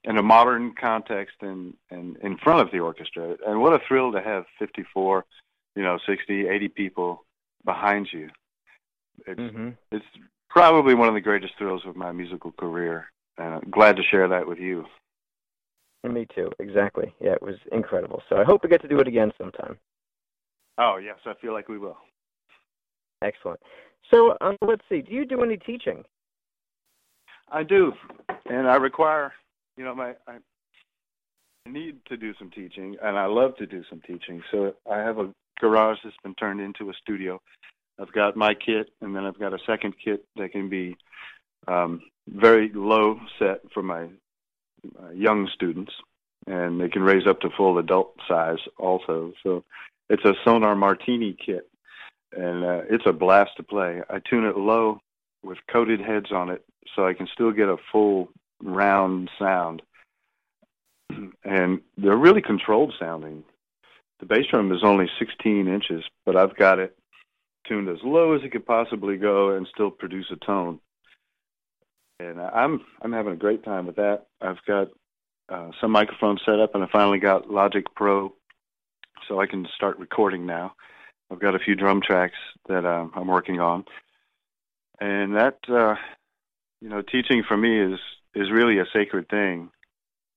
in 0.04 0.18
a 0.18 0.22
modern 0.22 0.74
context 0.78 1.36
and, 1.40 1.74
and 1.90 2.16
in 2.18 2.36
front 2.38 2.60
of 2.60 2.72
the 2.72 2.80
orchestra. 2.80 3.36
And 3.46 3.60
what 3.60 3.72
a 3.72 3.80
thrill 3.86 4.12
to 4.12 4.20
have 4.20 4.44
54, 4.58 5.24
you 5.76 5.82
know, 5.82 5.98
60, 6.06 6.48
80 6.48 6.68
people 6.68 7.24
behind 7.64 8.08
you. 8.12 8.28
It's, 9.26 9.40
mm-hmm. 9.40 9.70
it's 9.90 10.04
probably 10.50 10.94
one 10.94 11.08
of 11.08 11.14
the 11.14 11.20
greatest 11.20 11.54
thrills 11.58 11.82
of 11.86 11.96
my 11.96 12.12
musical 12.12 12.52
career. 12.52 13.06
And 13.38 13.54
I'm 13.54 13.70
glad 13.70 13.96
to 13.96 14.02
share 14.02 14.28
that 14.28 14.46
with 14.46 14.58
you. 14.58 14.84
And 16.04 16.12
me 16.12 16.26
too, 16.34 16.50
exactly. 16.58 17.14
Yeah, 17.20 17.32
it 17.32 17.42
was 17.42 17.54
incredible. 17.70 18.22
So 18.28 18.36
I 18.36 18.44
hope 18.44 18.64
we 18.64 18.68
get 18.68 18.82
to 18.82 18.88
do 18.88 18.98
it 18.98 19.06
again 19.06 19.32
sometime. 19.38 19.78
Oh, 20.78 20.96
yes, 20.96 21.16
I 21.26 21.34
feel 21.40 21.52
like 21.52 21.68
we 21.68 21.78
will. 21.78 21.96
Excellent. 23.22 23.60
So 24.12 24.36
um, 24.40 24.56
let's 24.66 24.82
see, 24.88 25.00
do 25.00 25.12
you 25.12 25.24
do 25.24 25.42
any 25.42 25.56
teaching? 25.56 26.02
I 27.50 27.62
do, 27.62 27.92
and 28.48 28.68
I 28.68 28.76
require 28.76 29.32
you 29.76 29.84
know, 29.84 29.94
my 29.94 30.14
I 30.28 30.38
need 31.68 32.04
to 32.06 32.16
do 32.16 32.34
some 32.38 32.50
teaching, 32.50 32.96
and 33.02 33.18
I 33.18 33.26
love 33.26 33.56
to 33.56 33.66
do 33.66 33.82
some 33.88 34.00
teaching. 34.00 34.42
So 34.50 34.74
I 34.90 34.98
have 34.98 35.18
a 35.18 35.32
garage 35.60 35.98
that's 36.02 36.16
been 36.22 36.34
turned 36.34 36.60
into 36.60 36.90
a 36.90 36.94
studio. 36.94 37.40
I've 38.00 38.12
got 38.12 38.36
my 38.36 38.54
kit, 38.54 38.90
and 39.00 39.14
then 39.14 39.24
I've 39.24 39.38
got 39.38 39.54
a 39.54 39.58
second 39.66 39.94
kit 40.02 40.24
that 40.36 40.52
can 40.52 40.68
be 40.68 40.96
um, 41.68 42.02
very 42.28 42.70
low 42.74 43.20
set 43.38 43.60
for 43.72 43.82
my, 43.82 44.08
my 44.98 45.12
young 45.12 45.48
students, 45.54 45.92
and 46.46 46.80
they 46.80 46.88
can 46.88 47.02
raise 47.02 47.26
up 47.26 47.40
to 47.40 47.50
full 47.56 47.78
adult 47.78 48.14
size 48.26 48.58
also. 48.78 49.32
So 49.42 49.64
it's 50.08 50.24
a 50.24 50.34
Sonor 50.44 50.76
Martini 50.76 51.36
kit, 51.44 51.68
and 52.36 52.64
uh, 52.64 52.82
it's 52.90 53.06
a 53.06 53.12
blast 53.12 53.52
to 53.58 53.62
play. 53.62 54.02
I 54.10 54.18
tune 54.18 54.44
it 54.44 54.56
low 54.56 55.00
with 55.44 55.58
coated 55.70 56.00
heads 56.00 56.32
on 56.32 56.50
it, 56.50 56.64
so 56.94 57.06
I 57.06 57.14
can 57.14 57.28
still 57.32 57.52
get 57.52 57.68
a 57.68 57.76
full 57.90 58.28
round 58.62 59.30
sound. 59.38 59.82
And 61.44 61.80
they're 61.98 62.16
really 62.16 62.42
controlled 62.42 62.94
sounding. 62.98 63.44
The 64.20 64.26
bass 64.26 64.46
drum 64.50 64.72
is 64.72 64.84
only 64.84 65.10
16 65.18 65.68
inches, 65.68 66.04
but 66.24 66.36
I've 66.36 66.56
got 66.56 66.78
it 66.78 66.96
tuned 67.66 67.88
as 67.88 67.98
low 68.02 68.34
as 68.34 68.42
it 68.44 68.52
could 68.52 68.66
possibly 68.66 69.16
go 69.16 69.50
and 69.50 69.66
still 69.72 69.90
produce 69.90 70.30
a 70.30 70.36
tone. 70.36 70.80
And 72.20 72.40
I'm 72.40 72.84
I'm 73.02 73.12
having 73.12 73.32
a 73.32 73.36
great 73.36 73.64
time 73.64 73.86
with 73.86 73.96
that. 73.96 74.26
I've 74.40 74.64
got 74.66 74.88
uh, 75.48 75.70
some 75.80 75.90
microphones 75.90 76.40
set 76.46 76.60
up, 76.60 76.74
and 76.74 76.84
I 76.84 76.88
finally 76.92 77.18
got 77.18 77.50
Logic 77.50 77.84
Pro, 77.96 78.32
so 79.26 79.40
I 79.40 79.46
can 79.46 79.66
start 79.74 79.98
recording 79.98 80.46
now. 80.46 80.74
I've 81.30 81.40
got 81.40 81.54
a 81.54 81.58
few 81.58 81.74
drum 81.74 82.00
tracks 82.00 82.38
that 82.68 82.84
uh, 82.84 83.06
I'm 83.14 83.26
working 83.26 83.58
on, 83.58 83.84
and 85.00 85.34
that 85.34 85.58
uh, 85.68 85.96
you 86.82 86.88
know, 86.88 87.00
teaching 87.00 87.44
for 87.46 87.56
me 87.56 87.80
is 87.80 88.00
is 88.34 88.50
really 88.50 88.78
a 88.78 88.86
sacred 88.92 89.28
thing, 89.28 89.70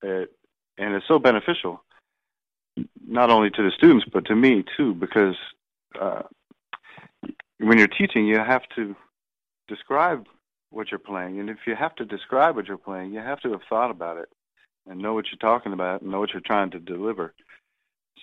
it, 0.04 0.30
and 0.78 0.94
it's 0.94 1.08
so 1.08 1.18
beneficial, 1.18 1.84
not 3.08 3.32
only 3.32 3.50
to 3.50 3.64
the 3.64 3.72
students 3.76 4.06
but 4.14 4.26
to 4.26 4.36
me 4.36 4.64
too, 4.78 4.94
because 4.94 5.36
uh, 6.00 6.22
when 7.58 7.80
you're 7.80 7.88
teaching, 7.88 8.28
you 8.28 8.38
have 8.38 8.62
to 8.76 8.96
describe 9.68 10.28
what 10.70 10.92
you're 10.92 11.00
playing, 11.00 11.40
and 11.40 11.50
if 11.50 11.58
you 11.66 11.76
have 11.76 11.96
to 11.96 12.06
describe 12.06 12.56
what 12.56 12.68
you're 12.68 12.78
playing, 12.78 13.12
you 13.12 13.20
have 13.20 13.40
to 13.40 13.52
have 13.52 13.62
thought 13.68 13.90
about 13.90 14.18
it 14.18 14.30
and 14.88 15.02
know 15.02 15.16
what 15.16 15.26
you're 15.32 15.52
talking 15.52 15.74
about 15.74 16.02
and 16.02 16.12
know 16.12 16.20
what 16.20 16.32
you're 16.32 16.42
trying 16.46 16.70
to 16.70 16.80
deliver. 16.80 17.34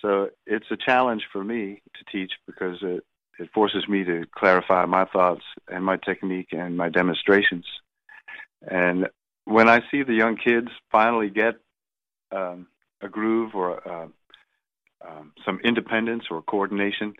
So 0.01 0.29
it's 0.45 0.71
a 0.71 0.77
challenge 0.77 1.23
for 1.31 1.43
me 1.43 1.81
to 1.95 2.05
teach 2.09 2.31
because 2.47 2.77
it 2.81 3.03
it 3.39 3.49
forces 3.53 3.87
me 3.89 4.03
to 4.05 4.25
clarify 4.37 4.85
my 4.85 5.05
thoughts 5.05 5.43
and 5.67 5.83
my 5.83 5.97
technique 5.97 6.49
and 6.51 6.77
my 6.77 6.87
demonstrations. 6.87 7.65
And 8.67 9.09
when 9.45 9.69
I 9.69 9.81
see 9.91 10.03
the 10.03 10.13
young 10.13 10.37
kids 10.37 10.69
finally 10.91 11.29
get 11.29 11.55
um, 12.31 12.67
a 13.01 13.09
groove 13.09 13.55
or 13.55 13.87
uh, 13.87 14.07
um, 15.05 15.33
some 15.45 15.59
independence 15.63 16.25
or 16.29 16.41
coordination, 16.41 17.13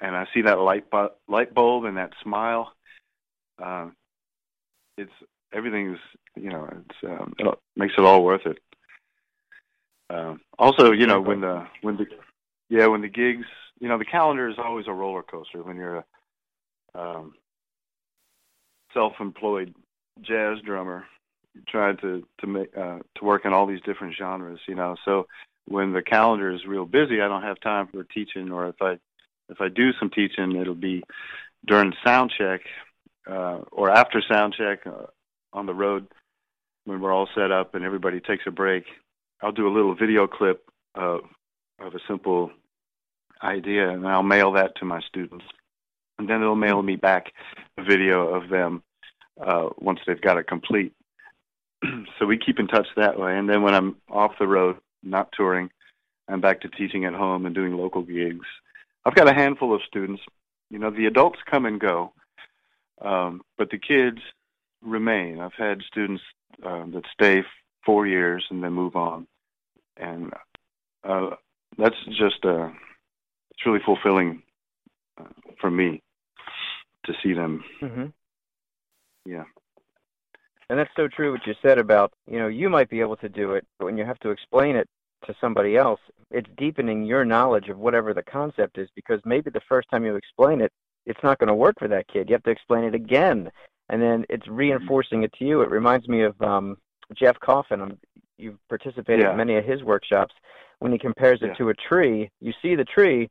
and 0.00 0.14
I 0.14 0.26
see 0.34 0.42
that 0.42 0.58
light 0.58 0.90
bu- 0.90 1.14
light 1.28 1.54
bulb 1.54 1.84
and 1.84 1.96
that 1.96 2.12
smile, 2.22 2.72
um, 3.62 3.96
it's 4.98 5.12
everything's 5.52 5.98
you 6.36 6.50
know 6.50 6.68
it's 6.70 6.98
um, 7.04 7.34
it 7.38 7.46
makes 7.76 7.94
it 7.96 8.04
all 8.04 8.24
worth 8.24 8.46
it. 8.46 8.58
Um, 10.10 10.40
also, 10.58 10.92
you 10.92 11.06
know 11.06 11.20
when 11.20 11.40
the 11.40 11.66
when 11.80 11.96
the 11.96 12.06
yeah 12.68 12.86
when 12.86 13.00
the 13.00 13.08
gigs 13.08 13.46
you 13.80 13.88
know 13.88 13.98
the 13.98 14.04
calendar 14.04 14.48
is 14.48 14.56
always 14.58 14.86
a 14.86 14.92
roller 14.92 15.22
coaster 15.22 15.62
when 15.62 15.76
you're 15.76 15.96
a 15.96 16.04
um, 16.94 17.34
self-employed 18.92 19.74
jazz 20.22 20.58
drummer 20.64 21.04
trying 21.68 21.96
to 21.98 22.26
to 22.40 22.46
make 22.46 22.76
uh, 22.76 22.98
to 23.16 23.24
work 23.24 23.44
in 23.44 23.52
all 23.52 23.66
these 23.66 23.80
different 23.82 24.14
genres. 24.16 24.60
You 24.66 24.74
know, 24.74 24.96
so 25.04 25.26
when 25.66 25.92
the 25.92 26.02
calendar 26.02 26.52
is 26.52 26.66
real 26.66 26.84
busy, 26.84 27.20
I 27.20 27.28
don't 27.28 27.42
have 27.42 27.60
time 27.60 27.88
for 27.88 28.04
teaching, 28.04 28.50
or 28.50 28.68
if 28.68 28.76
I 28.80 28.98
if 29.48 29.60
I 29.60 29.68
do 29.68 29.92
some 29.98 30.10
teaching, 30.10 30.56
it'll 30.56 30.74
be 30.74 31.02
during 31.66 31.92
sound 32.04 32.32
check 32.36 32.60
uh, 33.30 33.60
or 33.72 33.90
after 33.90 34.22
sound 34.28 34.54
check 34.56 34.86
uh, 34.86 35.06
on 35.52 35.66
the 35.66 35.74
road 35.74 36.06
when 36.84 37.00
we're 37.00 37.12
all 37.12 37.28
set 37.34 37.50
up 37.50 37.74
and 37.74 37.84
everybody 37.84 38.20
takes 38.20 38.44
a 38.46 38.50
break. 38.50 38.84
I'll 39.42 39.52
do 39.52 39.68
a 39.68 39.74
little 39.74 39.94
video 39.94 40.26
clip 40.26 40.68
of 40.94 41.20
of 41.78 41.94
a 41.94 42.00
simple 42.08 42.50
idea, 43.42 43.88
and 43.90 44.06
I'll 44.06 44.22
mail 44.22 44.52
that 44.52 44.76
to 44.76 44.84
my 44.84 45.00
students, 45.02 45.44
and 46.18 46.28
then 46.28 46.40
they'll 46.40 46.54
mail 46.54 46.82
me 46.82 46.96
back 46.96 47.32
a 47.76 47.82
video 47.82 48.28
of 48.28 48.48
them 48.48 48.82
uh, 49.40 49.68
once 49.78 50.00
they've 50.06 50.20
got 50.20 50.38
it 50.38 50.46
complete. 50.46 50.92
so 52.18 52.26
we 52.26 52.38
keep 52.38 52.58
in 52.58 52.66
touch 52.66 52.86
that 52.96 53.18
way, 53.18 53.36
and 53.36 53.48
then 53.48 53.62
when 53.62 53.74
I'm 53.74 53.96
off 54.08 54.32
the 54.38 54.46
road, 54.46 54.76
not 55.02 55.32
touring, 55.36 55.70
I'm 56.28 56.40
back 56.40 56.60
to 56.62 56.68
teaching 56.68 57.04
at 57.04 57.14
home 57.14 57.46
and 57.46 57.54
doing 57.54 57.76
local 57.76 58.02
gigs. 58.02 58.46
I've 59.04 59.14
got 59.14 59.30
a 59.30 59.34
handful 59.34 59.74
of 59.74 59.82
students. 59.86 60.22
You 60.70 60.78
know, 60.78 60.90
the 60.90 61.06
adults 61.06 61.38
come 61.50 61.66
and 61.66 61.78
go, 61.78 62.12
um, 63.02 63.42
but 63.58 63.70
the 63.70 63.78
kids 63.78 64.18
remain. 64.82 65.40
I've 65.40 65.52
had 65.52 65.82
students 65.82 66.22
uh, 66.64 66.84
that 66.92 67.04
stay 67.12 67.42
four 67.84 68.06
years 68.06 68.44
and 68.50 68.62
then 68.62 68.72
move 68.72 68.96
on, 68.96 69.26
and 69.96 70.32
uh, 71.04 71.30
that's 71.76 71.96
just 72.06 72.44
uh, 72.44 72.68
it's 73.50 73.66
really 73.66 73.80
fulfilling 73.84 74.42
uh, 75.20 75.24
for 75.60 75.70
me 75.70 76.02
to 77.04 77.12
see 77.22 77.34
them. 77.34 77.62
Mm-hmm. 77.82 78.06
Yeah. 79.24 79.44
And 80.70 80.78
that's 80.78 80.90
so 80.96 81.08
true 81.08 81.32
what 81.32 81.46
you 81.46 81.54
said 81.60 81.78
about, 81.78 82.12
you 82.30 82.38
know, 82.38 82.48
you 82.48 82.70
might 82.70 82.88
be 82.88 83.00
able 83.00 83.16
to 83.16 83.28
do 83.28 83.52
it, 83.52 83.66
but 83.78 83.84
when 83.84 83.98
you 83.98 84.04
have 84.04 84.18
to 84.20 84.30
explain 84.30 84.76
it 84.76 84.88
to 85.26 85.34
somebody 85.40 85.76
else, 85.76 86.00
it's 86.30 86.48
deepening 86.56 87.04
your 87.04 87.24
knowledge 87.24 87.68
of 87.68 87.78
whatever 87.78 88.14
the 88.14 88.22
concept 88.22 88.78
is 88.78 88.88
because 88.94 89.20
maybe 89.24 89.50
the 89.50 89.60
first 89.68 89.88
time 89.90 90.04
you 90.04 90.16
explain 90.16 90.60
it, 90.60 90.72
it's 91.06 91.22
not 91.22 91.38
going 91.38 91.48
to 91.48 91.54
work 91.54 91.74
for 91.78 91.88
that 91.88 92.08
kid. 92.08 92.28
You 92.28 92.34
have 92.34 92.42
to 92.44 92.50
explain 92.50 92.84
it 92.84 92.94
again. 92.94 93.50
And 93.90 94.00
then 94.00 94.24
it's 94.30 94.48
reinforcing 94.48 95.22
it 95.22 95.32
to 95.34 95.44
you. 95.44 95.60
It 95.60 95.70
reminds 95.70 96.08
me 96.08 96.22
of 96.22 96.40
um 96.40 96.78
Jeff 97.14 97.38
Coffin. 97.40 97.82
Um, 97.82 97.98
you've 98.38 98.58
participated 98.68 99.24
Yeah. 99.24 99.32
in 99.32 99.36
many 99.36 99.56
of 99.56 99.64
his 99.64 99.82
workshops. 99.82 100.34
When 100.78 100.90
he 100.92 100.98
compares 100.98 101.42
it 101.42 101.48
Yeah. 101.48 101.54
to 101.54 101.68
a 101.68 101.74
tree, 101.74 102.30
you 102.40 102.52
see 102.62 102.74
the 102.74 102.84
tree, 102.86 103.28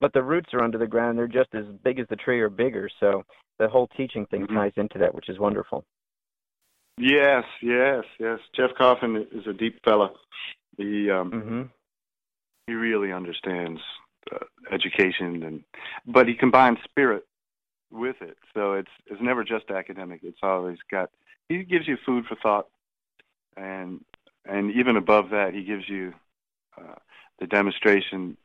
but 0.00 0.12
the 0.12 0.22
roots 0.22 0.52
are 0.52 0.62
under 0.62 0.78
the 0.78 0.86
ground. 0.86 1.18
They're 1.18 1.26
just 1.26 1.54
as 1.54 1.64
big 1.82 1.98
as 1.98 2.06
the 2.08 2.16
tree 2.16 2.40
or 2.40 2.48
bigger. 2.48 2.88
So 3.00 3.24
the 3.58 3.68
whole 3.68 3.88
teaching 3.96 4.26
thing 4.26 4.46
Mhm. 4.46 4.54
ties 4.54 4.72
into 4.76 4.98
that, 4.98 5.14
which 5.14 5.28
is 5.28 5.38
wonderful. 5.38 5.84
Yes, 6.98 7.44
yes, 7.60 8.04
yes. 8.18 8.40
Jeff 8.54 8.74
Coffin 8.74 9.26
is 9.32 9.46
a 9.46 9.52
deep 9.52 9.82
fella. 9.84 10.12
He 10.76 11.10
um, 11.10 11.30
hmm 11.30 11.62
he 12.66 12.74
really 12.74 13.12
understands 13.12 13.80
uh, 14.32 14.44
education, 14.72 15.42
and 15.42 15.64
but 16.06 16.26
he 16.26 16.34
combines 16.34 16.78
spirit 16.84 17.26
with 17.90 18.20
it. 18.20 18.36
So 18.54 18.74
it's 18.74 18.90
it's 19.06 19.20
never 19.20 19.44
just 19.44 19.70
academic. 19.70 20.20
It's 20.22 20.42
always 20.42 20.78
got. 20.90 21.10
He 21.48 21.62
gives 21.62 21.86
you 21.86 21.96
food 22.04 22.24
for 22.26 22.36
thought, 22.36 22.68
and 23.56 24.04
and 24.44 24.72
even 24.72 24.96
above 24.96 25.30
that, 25.30 25.54
he 25.54 25.64
gives 25.64 25.88
you 25.88 26.14
uh, 26.78 26.94
the 27.38 27.46
demonstration 27.46 28.36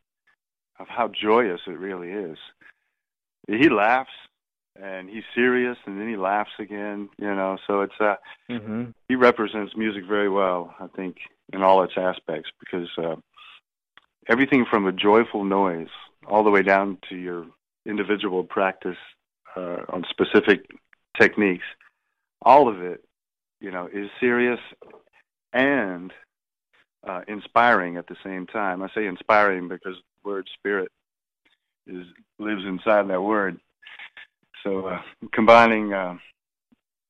of 0.81 0.87
how 0.87 1.07
joyous 1.09 1.61
it 1.67 1.77
really 1.77 2.09
is. 2.09 2.37
He 3.47 3.69
laughs, 3.69 4.11
and 4.81 5.09
he's 5.09 5.23
serious, 5.35 5.77
and 5.85 5.99
then 5.99 6.09
he 6.09 6.15
laughs 6.15 6.51
again. 6.59 7.09
You 7.17 7.33
know, 7.35 7.57
so 7.67 7.81
it's 7.81 7.99
uh, 7.99 8.15
hmm 8.49 8.85
he 9.07 9.15
represents 9.15 9.75
music 9.75 10.05
very 10.07 10.29
well, 10.29 10.73
I 10.79 10.87
think, 10.87 11.17
in 11.51 11.61
all 11.61 11.83
its 11.83 11.93
aspects 11.97 12.49
because 12.61 12.87
uh, 12.97 13.17
everything 14.29 14.65
from 14.69 14.87
a 14.87 14.93
joyful 14.93 15.43
noise 15.43 15.89
all 16.27 16.45
the 16.45 16.49
way 16.49 16.61
down 16.61 16.97
to 17.09 17.15
your 17.17 17.45
individual 17.85 18.43
practice 18.45 18.97
uh, 19.57 19.79
on 19.89 20.05
specific 20.09 20.65
techniques, 21.19 21.65
all 22.41 22.69
of 22.69 22.81
it, 22.81 23.03
you 23.59 23.69
know, 23.69 23.89
is 23.91 24.09
serious 24.21 24.59
and 25.51 26.13
uh, 27.05 27.21
inspiring 27.27 27.97
at 27.97 28.07
the 28.07 28.15
same 28.23 28.47
time. 28.47 28.81
I 28.81 28.87
say 28.95 29.07
inspiring 29.07 29.67
because 29.67 29.95
word 30.23 30.47
spirit 30.57 30.91
is 31.87 32.05
lives 32.39 32.63
inside 32.65 33.09
that 33.09 33.21
word. 33.21 33.59
So 34.63 34.87
uh, 34.87 35.01
combining 35.33 35.93
uh, 35.93 36.15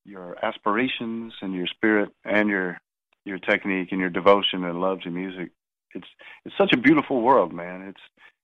your 0.05 0.43
aspirations 0.43 1.33
and 1.41 1.53
your 1.53 1.67
spirit 1.67 2.09
and 2.25 2.49
your 2.49 2.79
your 3.25 3.37
technique 3.37 3.89
and 3.91 3.99
your 4.01 4.09
devotion 4.09 4.63
and 4.65 4.81
love 4.81 5.01
to 5.01 5.11
music. 5.11 5.51
It's 5.93 6.07
it's 6.45 6.57
such 6.57 6.73
a 6.73 6.77
beautiful 6.77 7.21
world, 7.21 7.53
man. 7.53 7.81
It's 7.83 8.01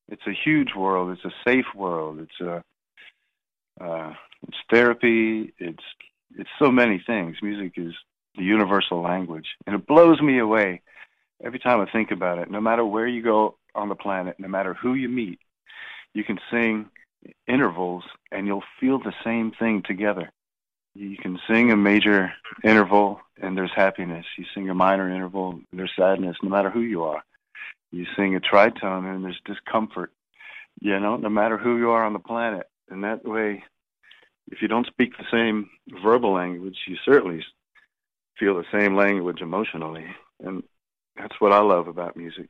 it's 0.09 0.27
a 0.27 0.37
huge 0.45 0.69
world. 0.75 1.11
It's 1.11 1.25
a 1.25 1.49
safe 1.49 1.65
world. 1.75 2.19
It's 2.19 2.41
a 2.41 2.63
uh, 3.83 4.13
it's 4.47 4.57
therapy. 4.69 5.53
It's 5.57 5.83
it's 6.37 6.49
so 6.59 6.71
many 6.71 7.01
things. 7.05 7.37
Music 7.41 7.73
is 7.77 7.93
the 8.35 8.43
universal 8.43 9.01
language, 9.01 9.47
and 9.65 9.75
it 9.75 9.87
blows 9.87 10.21
me 10.21 10.39
away 10.39 10.81
every 11.43 11.59
time 11.59 11.79
I 11.79 11.91
think 11.91 12.11
about 12.11 12.39
it. 12.39 12.51
No 12.51 12.61
matter 12.61 12.85
where 12.85 13.07
you 13.07 13.23
go 13.23 13.57
on 13.75 13.89
the 13.89 13.95
planet, 13.95 14.39
no 14.39 14.47
matter 14.47 14.73
who 14.73 14.93
you 14.93 15.09
meet, 15.09 15.39
you 16.13 16.23
can 16.23 16.39
sing 16.51 16.89
intervals, 17.47 18.03
and 18.31 18.47
you'll 18.47 18.63
feel 18.79 18.99
the 18.99 19.13
same 19.23 19.51
thing 19.51 19.83
together. 19.85 20.31
You 20.95 21.17
can 21.17 21.39
sing 21.47 21.71
a 21.71 21.77
major 21.77 22.33
interval 22.63 23.21
and 23.41 23.55
there's 23.55 23.71
happiness. 23.75 24.25
You 24.37 24.45
sing 24.53 24.69
a 24.69 24.73
minor 24.73 25.09
interval, 25.13 25.51
and 25.51 25.79
there's 25.79 25.91
sadness, 25.95 26.37
no 26.41 26.49
matter 26.49 26.71
who 26.71 26.81
you 26.81 27.03
are. 27.03 27.23
You 27.91 28.05
sing 28.15 28.35
a 28.35 28.39
tritone 28.39 29.05
and 29.05 29.23
there's 29.23 29.39
discomfort, 29.45 30.11
you 30.81 30.99
know, 30.99 31.15
no 31.15 31.29
matter 31.29 31.57
who 31.57 31.77
you 31.77 31.91
are 31.91 32.03
on 32.03 32.13
the 32.13 32.19
planet. 32.19 32.67
And 32.89 33.03
that 33.03 33.25
way, 33.25 33.63
if 34.51 34.61
you 34.61 34.67
don't 34.67 34.87
speak 34.87 35.17
the 35.17 35.25
same 35.31 35.69
verbal 36.03 36.33
language, 36.33 36.77
you 36.87 36.97
certainly 37.05 37.45
feel 38.39 38.55
the 38.55 38.65
same 38.71 38.95
language 38.95 39.41
emotionally. 39.41 40.05
And 40.43 40.63
that's 41.15 41.39
what 41.39 41.51
I 41.51 41.59
love 41.59 41.87
about 41.87 42.17
music. 42.17 42.49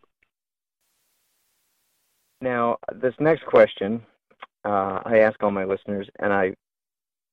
Now, 2.42 2.78
this 2.94 3.16
next 3.20 3.46
question, 3.46 4.02
uh, 4.64 5.02
I 5.06 5.20
ask 5.20 5.42
all 5.42 5.52
my 5.52 5.66
listeners, 5.66 6.08
and 6.20 6.32
I, 6.32 6.54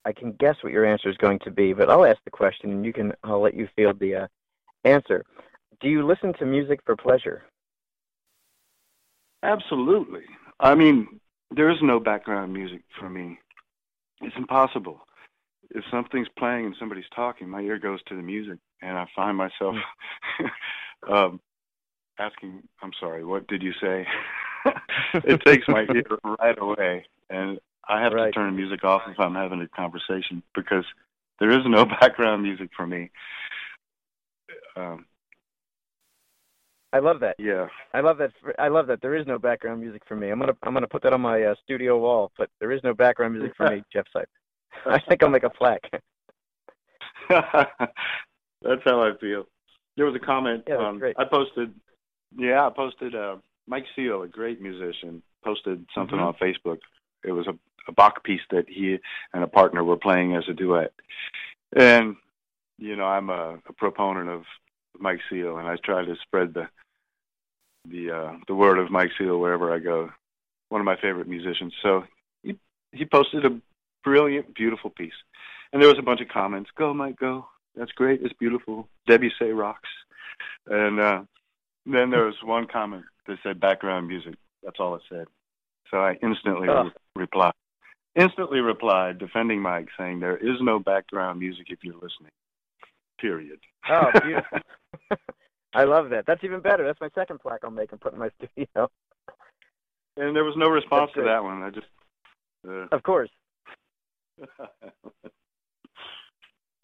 I 0.04 0.12
can 0.12 0.32
guess 0.32 0.56
what 0.62 0.72
your 0.72 0.86
answer 0.86 1.10
is 1.10 1.16
going 1.18 1.40
to 1.40 1.50
be, 1.50 1.72
but 1.72 1.90
I'll 1.90 2.06
ask 2.06 2.18
the 2.24 2.30
question, 2.30 2.70
and 2.70 2.84
you 2.84 2.92
can, 2.92 3.12
I'll 3.22 3.40
let 3.40 3.54
you 3.54 3.68
field 3.76 3.98
the 4.00 4.14
uh, 4.14 4.26
answer. 4.84 5.24
Do 5.80 5.88
you 5.88 6.06
listen 6.06 6.32
to 6.34 6.46
music 6.46 6.80
for 6.86 6.96
pleasure? 6.96 7.42
Absolutely. 9.42 10.22
I 10.60 10.74
mean, 10.74 11.20
there 11.50 11.70
is 11.70 11.78
no 11.82 12.00
background 12.00 12.52
music 12.52 12.80
for 12.98 13.10
me. 13.10 13.38
It's 14.22 14.36
impossible. 14.36 15.00
If 15.70 15.84
something's 15.90 16.28
playing 16.38 16.66
and 16.66 16.76
somebody's 16.78 17.04
talking, 17.14 17.48
my 17.48 17.60
ear 17.60 17.78
goes 17.78 18.02
to 18.04 18.16
the 18.16 18.22
music, 18.22 18.58
and 18.80 18.96
I 18.96 19.06
find 19.14 19.36
myself 19.36 19.74
um, 21.10 21.40
asking, 22.18 22.62
"I'm 22.82 22.92
sorry, 23.00 23.24
what 23.24 23.46
did 23.48 23.62
you 23.62 23.72
say?" 23.80 24.06
it 25.14 25.40
takes 25.44 25.66
my 25.68 25.82
ear 25.94 26.04
right 26.40 26.58
away, 26.58 27.04
and 27.30 27.58
I 27.88 28.02
have 28.02 28.12
Right. 28.12 28.26
to 28.26 28.32
turn 28.32 28.50
the 28.52 28.56
music 28.56 28.84
off 28.84 29.02
if 29.08 29.18
I'm 29.20 29.34
having 29.34 29.60
a 29.60 29.68
conversation 29.68 30.42
because 30.54 30.84
there 31.40 31.50
is 31.50 31.64
no 31.66 31.84
background 32.00 32.42
music 32.42 32.70
for 32.76 32.86
me. 32.86 33.10
Um, 34.76 35.06
I 36.92 37.00
love 37.00 37.18
that. 37.20 37.34
yeah, 37.38 37.66
I 37.92 38.00
love 38.00 38.18
that. 38.18 38.30
I 38.58 38.68
love 38.68 38.86
that. 38.86 39.00
There 39.02 39.16
is 39.16 39.26
no 39.26 39.38
background 39.38 39.80
music 39.80 40.02
for 40.06 40.14
me. 40.14 40.30
I'm 40.30 40.38
gonna 40.38 40.56
I'm 40.62 40.72
gonna 40.74 40.86
put 40.86 41.02
that 41.02 41.12
on 41.12 41.20
my 41.20 41.42
uh, 41.42 41.54
studio 41.64 41.98
wall. 41.98 42.30
But 42.38 42.50
there 42.60 42.70
is 42.70 42.80
no 42.84 42.94
background 42.94 43.34
music 43.34 43.56
for 43.56 43.68
me, 43.68 43.82
Jeff 43.92 44.06
Sipe. 44.14 44.26
I 44.86 45.00
think 45.00 45.22
I'll 45.22 45.28
make 45.30 45.42
a 45.42 45.50
plaque. 45.50 45.90
that's 47.28 48.82
how 48.84 49.02
I 49.02 49.10
feel. 49.20 49.46
There 49.96 50.06
was 50.06 50.14
a 50.14 50.24
comment. 50.24 50.64
Yeah, 50.68 50.76
um, 50.76 50.98
great. 50.98 51.16
I 51.18 51.24
posted. 51.24 51.74
Yeah, 52.36 52.66
I 52.66 52.70
posted. 52.70 53.14
Uh, 53.14 53.36
Mike 53.66 53.86
Seal, 53.96 54.22
a 54.22 54.28
great 54.28 54.60
musician, 54.60 55.22
posted 55.42 55.86
something 55.94 56.18
Mhm. 56.18 56.26
on 56.26 56.34
Facebook. 56.34 56.80
It 57.24 57.32
was 57.32 57.46
a, 57.46 57.56
a 57.88 57.92
Bach 57.92 58.22
piece 58.24 58.42
that 58.50 58.68
he 58.68 58.98
and 59.32 59.42
a 59.42 59.46
partner 59.46 59.82
were 59.84 59.96
playing 59.96 60.34
as 60.34 60.48
a 60.48 60.52
duet, 60.54 60.92
and 61.74 62.16
you 62.78 62.96
know 62.96 63.04
I'm 63.06 63.30
a, 63.30 63.58
a 63.66 63.72
proponent 63.72 64.28
of 64.28 64.44
Mike 64.98 65.20
Seal, 65.30 65.58
and 65.58 65.66
I 65.68 65.76
try 65.76 66.04
to 66.04 66.16
spread 66.16 66.54
the 66.54 66.68
the 67.86 68.10
uh, 68.10 68.36
the 68.46 68.54
word 68.54 68.78
of 68.78 68.90
Mike 68.90 69.12
Seal 69.18 69.38
wherever 69.38 69.72
I 69.72 69.78
go. 69.78 70.10
One 70.70 70.80
of 70.80 70.84
my 70.86 70.96
favorite 70.96 71.28
musicians. 71.28 71.74
So 71.82 72.04
he 72.42 72.58
he 72.92 73.04
posted 73.04 73.44
a 73.44 73.60
brilliant, 74.02 74.54
beautiful 74.54 74.90
piece, 74.90 75.14
and 75.72 75.80
there 75.80 75.88
was 75.88 75.98
a 75.98 76.02
bunch 76.02 76.20
of 76.20 76.28
comments. 76.28 76.70
Go, 76.76 76.92
Mike, 76.94 77.16
go. 77.16 77.46
That's 77.76 77.92
great. 77.92 78.22
It's 78.22 78.34
beautiful. 78.34 78.88
Debbie 79.06 79.32
say 79.38 79.50
rocks, 79.52 79.88
and 80.66 81.00
uh, 81.00 81.22
then 81.86 82.10
there 82.10 82.24
was 82.26 82.42
one 82.42 82.66
comment 82.66 83.04
that 83.26 83.38
said 83.42 83.60
background 83.60 84.08
music. 84.08 84.34
That's 84.62 84.80
all 84.80 84.94
it 84.96 85.02
said. 85.08 85.26
So 85.90 85.98
I 85.98 86.14
instantly 86.22 86.68
Oh. 86.68 86.84
re- 86.84 86.90
replied. 87.16 87.52
Instantly 88.16 88.60
replied, 88.60 89.18
defending 89.18 89.60
Mike, 89.60 89.88
saying 89.98 90.20
there 90.20 90.36
is 90.36 90.60
no 90.60 90.78
background 90.78 91.40
music 91.40 91.66
if 91.70 91.82
you're 91.82 91.94
listening. 91.94 92.30
Period. 93.18 93.58
Oh, 93.88 94.10
beautiful. 94.22 94.58
I 95.74 95.84
love 95.84 96.10
that. 96.10 96.24
That's 96.26 96.44
even 96.44 96.60
better. 96.60 96.84
That's 96.84 97.00
my 97.00 97.10
second 97.14 97.40
plaque 97.40 97.60
I'll 97.64 97.70
make 97.70 97.90
and 97.92 98.00
put 98.00 98.12
in 98.12 98.18
my 98.20 98.30
studio. 98.36 98.88
And 100.16 100.34
there 100.36 100.44
was 100.44 100.54
no 100.56 100.68
response 100.68 101.10
That's 101.14 101.14
to 101.14 101.20
it. 101.22 101.24
that 101.32 101.42
one. 101.42 101.62
I 101.62 101.70
just. 101.70 101.86
Uh, 102.66 102.86
of 102.92 103.02
course. 103.02 103.30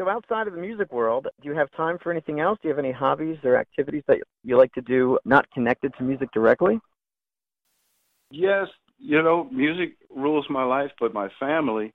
So 0.00 0.08
outside 0.08 0.46
of 0.46 0.54
the 0.54 0.60
music 0.60 0.90
world, 0.92 1.28
do 1.42 1.48
you 1.50 1.54
have 1.54 1.70
time 1.72 1.98
for 2.02 2.10
anything 2.10 2.40
else? 2.40 2.58
Do 2.62 2.68
you 2.68 2.74
have 2.74 2.82
any 2.82 2.90
hobbies 2.90 3.36
or 3.44 3.58
activities 3.58 4.02
that 4.08 4.16
you 4.42 4.56
like 4.56 4.72
to 4.72 4.80
do 4.80 5.18
not 5.26 5.50
connected 5.50 5.92
to 5.98 6.04
music 6.04 6.30
directly? 6.32 6.80
yes, 8.30 8.68
you 8.98 9.22
know, 9.22 9.48
music 9.50 9.96
rules 10.08 10.46
my 10.48 10.64
life, 10.64 10.90
but 10.98 11.12
my 11.12 11.28
family 11.38 11.92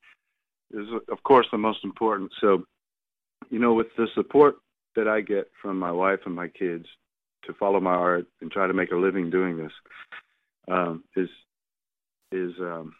is, 0.71 0.85
of 1.09 1.23
course, 1.23 1.47
the 1.51 1.57
most 1.57 1.83
important. 1.83 2.31
So, 2.41 2.63
you 3.49 3.57
know, 3.57 3.73
with 3.73 3.87
the 3.97 4.07
support 4.13 4.57
that 4.95 5.07
I 5.07 5.21
get 5.21 5.49
from 5.59 5.79
my 5.79 5.91
wife 5.91 6.19
and 6.25 6.35
my 6.35 6.47
kids 6.47 6.85
to 7.45 7.53
follow 7.53 7.79
my 7.79 7.95
art 7.95 8.27
and 8.41 8.51
try 8.51 8.67
to 8.67 8.73
make 8.73 8.91
a 8.91 8.95
living 8.95 9.31
doing 9.31 9.57
this 9.57 9.71
um, 10.69 11.03
is 11.15 11.29
is 12.31 12.51
um, 12.59 12.93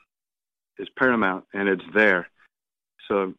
is 0.80 0.88
paramount, 0.98 1.46
and 1.54 1.70
it's 1.70 1.86
there. 1.94 2.28
So, 3.08 3.36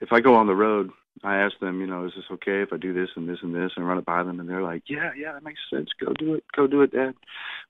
if 0.00 0.12
I 0.12 0.20
go 0.20 0.34
on 0.34 0.46
the 0.46 0.54
road, 0.54 0.90
I 1.22 1.36
ask 1.36 1.58
them, 1.58 1.80
you 1.80 1.86
know, 1.86 2.06
is 2.06 2.12
this 2.16 2.24
okay 2.32 2.62
if 2.62 2.72
I 2.72 2.76
do 2.76 2.92
this 2.92 3.10
and 3.16 3.28
this 3.28 3.38
and 3.42 3.54
this 3.54 3.72
and 3.76 3.86
run 3.86 3.98
it 3.98 4.04
by 4.04 4.22
them, 4.22 4.40
and 4.40 4.48
they're 4.48 4.62
like, 4.62 4.82
yeah, 4.88 5.10
yeah, 5.16 5.32
that 5.32 5.44
makes 5.44 5.60
sense. 5.72 5.90
Go 6.00 6.12
do 6.12 6.34
it. 6.34 6.44
Go 6.56 6.66
do 6.66 6.82
it, 6.82 6.92
Dad. 6.92 7.14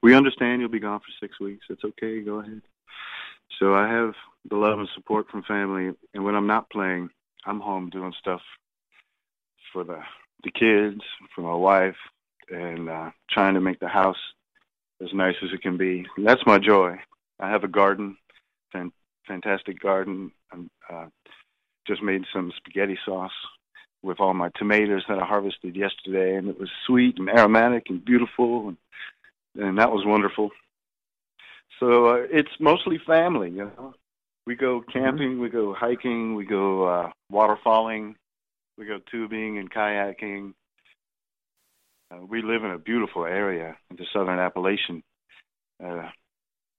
We 0.02 0.14
understand 0.14 0.60
you'll 0.60 0.70
be 0.70 0.80
gone 0.80 1.00
for 1.00 1.12
six 1.20 1.38
weeks. 1.38 1.66
It's 1.68 1.84
okay. 1.84 2.20
Go 2.22 2.40
ahead. 2.40 2.62
So 3.58 3.74
I 3.74 3.88
have 3.88 4.14
the 4.48 4.56
love 4.56 4.78
and 4.78 4.88
support 4.94 5.28
from 5.28 5.42
family, 5.42 5.94
and 6.14 6.24
when 6.24 6.34
I'm 6.34 6.46
not 6.46 6.70
playing, 6.70 7.10
I'm 7.46 7.60
home 7.60 7.90
doing 7.90 8.14
stuff 8.18 8.40
for 9.72 9.84
the 9.84 10.00
the 10.42 10.50
kids, 10.50 11.00
for 11.34 11.40
my 11.40 11.54
wife, 11.54 11.96
and 12.50 12.88
uh, 12.88 13.10
trying 13.30 13.54
to 13.54 13.60
make 13.60 13.80
the 13.80 13.88
house 13.88 14.18
as 15.02 15.12
nice 15.12 15.36
as 15.42 15.50
it 15.52 15.62
can 15.62 15.76
be. 15.76 16.06
And 16.16 16.26
that's 16.26 16.44
my 16.46 16.58
joy. 16.58 16.96
I 17.40 17.50
have 17.50 17.64
a 17.64 17.68
garden, 17.68 18.16
fan, 18.72 18.92
fantastic 19.26 19.80
garden. 19.80 20.32
I'm 20.52 20.70
uh, 20.92 21.06
just 21.86 22.02
made 22.02 22.24
some 22.32 22.52
spaghetti 22.56 22.98
sauce 23.04 23.32
with 24.02 24.20
all 24.20 24.34
my 24.34 24.50
tomatoes 24.56 25.02
that 25.08 25.18
I 25.18 25.24
harvested 25.24 25.76
yesterday, 25.76 26.36
and 26.36 26.48
it 26.48 26.58
was 26.58 26.70
sweet 26.86 27.18
and 27.18 27.28
aromatic 27.28 27.84
and 27.88 28.04
beautiful, 28.04 28.68
and 28.68 28.76
and 29.56 29.78
that 29.78 29.92
was 29.92 30.04
wonderful. 30.04 30.50
So 31.80 32.08
uh, 32.08 32.26
it's 32.30 32.50
mostly 32.60 32.98
family, 33.06 33.50
you 33.50 33.70
know. 33.76 33.94
We 34.46 34.56
go 34.56 34.82
camping, 34.92 35.40
we 35.40 35.48
go 35.48 35.74
hiking, 35.74 36.34
we 36.34 36.44
go 36.44 36.84
uh, 36.84 37.10
waterfalling, 37.32 38.14
we 38.76 38.84
go 38.84 38.98
tubing 39.10 39.58
and 39.58 39.70
kayaking. 39.70 40.52
Uh, 42.10 42.24
we 42.28 42.42
live 42.42 42.62
in 42.62 42.70
a 42.70 42.78
beautiful 42.78 43.24
area 43.24 43.76
in 43.90 43.96
the 43.96 44.04
southern 44.12 44.38
Appalachian. 44.38 45.02
Uh, 45.82 46.10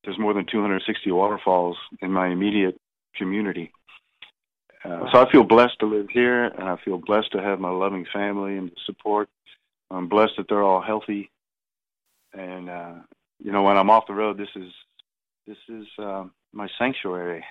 there's 0.03 0.19
more 0.19 0.33
than 0.33 0.45
260 0.45 1.11
waterfalls 1.11 1.77
in 2.01 2.11
my 2.11 2.27
immediate 2.27 2.77
community. 3.15 3.71
Uh, 4.85 5.11
so 5.11 5.25
I 5.25 5.31
feel 5.31 5.43
blessed 5.43 5.79
to 5.79 5.87
live 5.87 6.09
here, 6.09 6.45
and 6.45 6.69
I 6.69 6.77
feel 6.85 6.97
blessed 6.97 7.31
to 7.31 7.41
have 7.41 7.59
my 7.59 7.69
loving 7.69 8.05
family 8.13 8.57
and 8.57 8.71
support. 8.85 9.29
I'm 9.89 10.07
blessed 10.07 10.33
that 10.37 10.47
they're 10.47 10.63
all 10.63 10.81
healthy, 10.81 11.31
and 12.33 12.69
uh, 12.69 12.93
you 13.43 13.51
know 13.51 13.63
when 13.63 13.77
I'm 13.77 13.89
off 13.89 14.07
the 14.07 14.13
road, 14.13 14.37
this 14.37 14.49
is 14.55 14.71
this 15.47 15.57
is 15.69 15.87
uh, 15.97 16.25
my 16.53 16.67
sanctuary. 16.77 17.43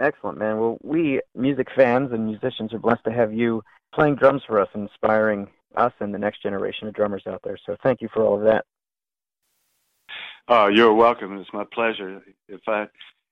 Excellent, 0.00 0.38
man. 0.38 0.58
Well, 0.58 0.78
we 0.82 1.20
music 1.34 1.68
fans 1.76 2.10
and 2.12 2.26
musicians 2.26 2.74
are 2.74 2.78
blessed 2.78 3.04
to 3.04 3.12
have 3.12 3.32
you 3.32 3.62
playing 3.94 4.16
drums 4.16 4.42
for 4.46 4.60
us 4.60 4.68
and 4.74 4.88
inspiring 4.88 5.48
us 5.76 5.92
and 6.00 6.12
the 6.12 6.18
next 6.18 6.42
generation 6.42 6.88
of 6.88 6.94
drummers 6.94 7.22
out 7.26 7.40
there. 7.44 7.58
So 7.64 7.76
thank 7.82 8.02
you 8.02 8.08
for 8.12 8.22
all 8.24 8.36
of 8.36 8.44
that. 8.44 8.64
Oh, 10.48 10.68
you're 10.68 10.94
welcome. 10.94 11.38
It's 11.38 11.52
my 11.52 11.64
pleasure. 11.72 12.22
If 12.48 12.60
I 12.68 12.86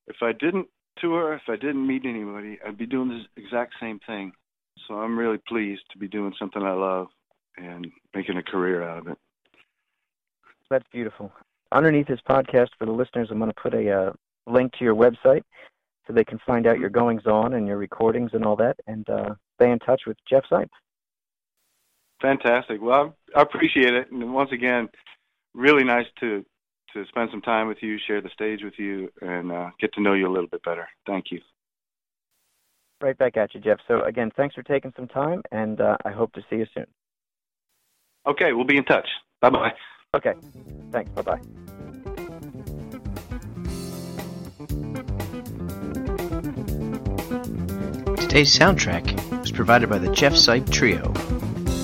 if 0.07 0.17
I 0.23 0.33
didn't 0.33 0.69
tour, 0.99 1.35
if 1.35 1.43
I 1.49 1.57
didn't 1.57 1.87
meet 1.87 2.05
anybody, 2.05 2.59
I'd 2.67 2.79
be 2.79 2.87
doing 2.87 3.09
this 3.09 3.27
exact 3.37 3.75
same 3.81 4.01
thing. 4.07 4.33
So 4.87 4.95
I'm 4.95 5.19
really 5.19 5.39
pleased 5.49 5.83
to 5.93 5.99
be 5.99 6.09
doing 6.09 6.35
something 6.39 6.63
I 6.63 6.73
love 6.73 7.09
and 7.57 7.87
making 8.15 8.37
a 8.37 8.43
career 8.43 8.83
out 8.83 8.99
of 8.99 9.09
it. 9.09 9.19
That's 10.71 10.85
beautiful. 10.93 11.33
Underneath 11.73 12.07
this 12.07 12.21
podcast, 12.29 12.69
for 12.79 12.87
the 12.87 12.93
listeners, 12.93 13.29
I'm 13.31 13.39
going 13.39 13.51
to 13.51 13.61
put 13.61 13.75
a 13.75 13.91
uh, 13.91 14.13
link 14.47 14.73
to 14.79 14.85
your 14.85 14.95
website 14.95 15.43
so 16.07 16.13
they 16.13 16.25
can 16.25 16.39
find 16.47 16.67
out 16.67 16.79
your 16.79 16.91
goings 16.91 17.27
on 17.27 17.55
and 17.55 17.67
your 17.67 17.79
recordings 17.79 18.31
and 18.35 18.45
all 18.45 18.57
that, 18.57 18.77
and 18.87 19.09
uh, 19.09 19.35
stay 19.57 19.71
in 19.71 19.79
touch 19.79 20.03
with 20.07 20.17
Jeff 20.29 20.45
Sipe. 20.51 20.69
Fantastic. 22.21 22.81
Well, 22.81 23.17
I 23.37 23.43
appreciate 23.43 23.95
it. 23.95 24.11
And 24.11 24.33
once 24.33 24.51
again, 24.53 24.89
really 25.55 25.85
nice 25.85 26.07
to 26.21 26.45
to 26.95 27.05
spend 27.09 27.29
some 27.31 27.43
time 27.43 27.69
with 27.69 27.79
you, 27.83 27.99
share 28.07 28.21
the 28.21 28.31
stage 28.31 28.61
with 28.63 28.75
you, 28.79 29.11
and 29.21 29.53
uh, 29.53 29.71
get 29.81 29.93
to 29.95 30.01
know 30.01 30.15
you 30.15 30.27
a 30.27 30.33
little 30.33 30.49
bit 30.49 30.63
better. 30.63 30.89
Thank 31.07 31.27
you. 31.31 31.41
Right 33.03 33.19
back 33.19 33.37
at 33.37 33.55
you, 33.55 33.61
Jeff. 33.61 33.79
So 33.87 34.03
again, 34.03 34.31
thanks 34.37 34.55
for 34.55 34.63
taking 34.63 34.93
some 34.97 35.09
time, 35.09 35.43
and 35.53 35.81
uh, 35.81 35.97
I 36.05 36.11
hope 36.11 36.33
to 36.35 36.41
see 36.49 36.57
you 36.57 36.67
soon. 36.73 36.87
Okay, 38.27 38.53
we'll 38.53 38.65
be 38.65 38.79
in 38.79 38.85
touch. 38.85 39.09
Bye 39.43 39.51
bye. 39.51 39.73
Okay. 40.15 40.33
Thanks. 40.91 41.11
Bye 41.11 41.23
bye. 41.23 41.41
Today's 48.17 48.57
soundtrack 48.57 49.41
was 49.41 49.53
provided 49.53 49.91
by 49.91 49.99
the 49.99 50.11
Jeff 50.13 50.33
Sipe 50.33 50.71
Trio. 50.71 51.13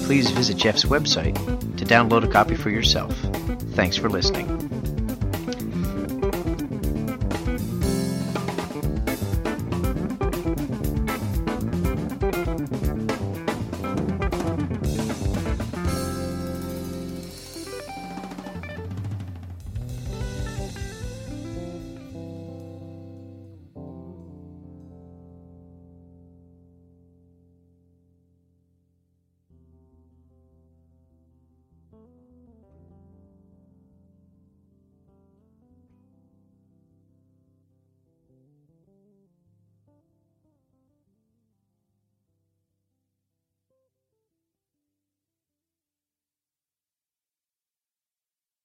Please 0.07 0.31
visit 0.31 0.57
Jeff's 0.57 0.85
website 0.85 1.37
to 1.77 1.85
download 1.85 2.25
a 2.25 2.29
copy 2.29 2.55
for 2.55 2.71
yourself. 2.71 3.15
Thanks 3.75 3.97
for 3.97 4.09
listening. 4.09 4.60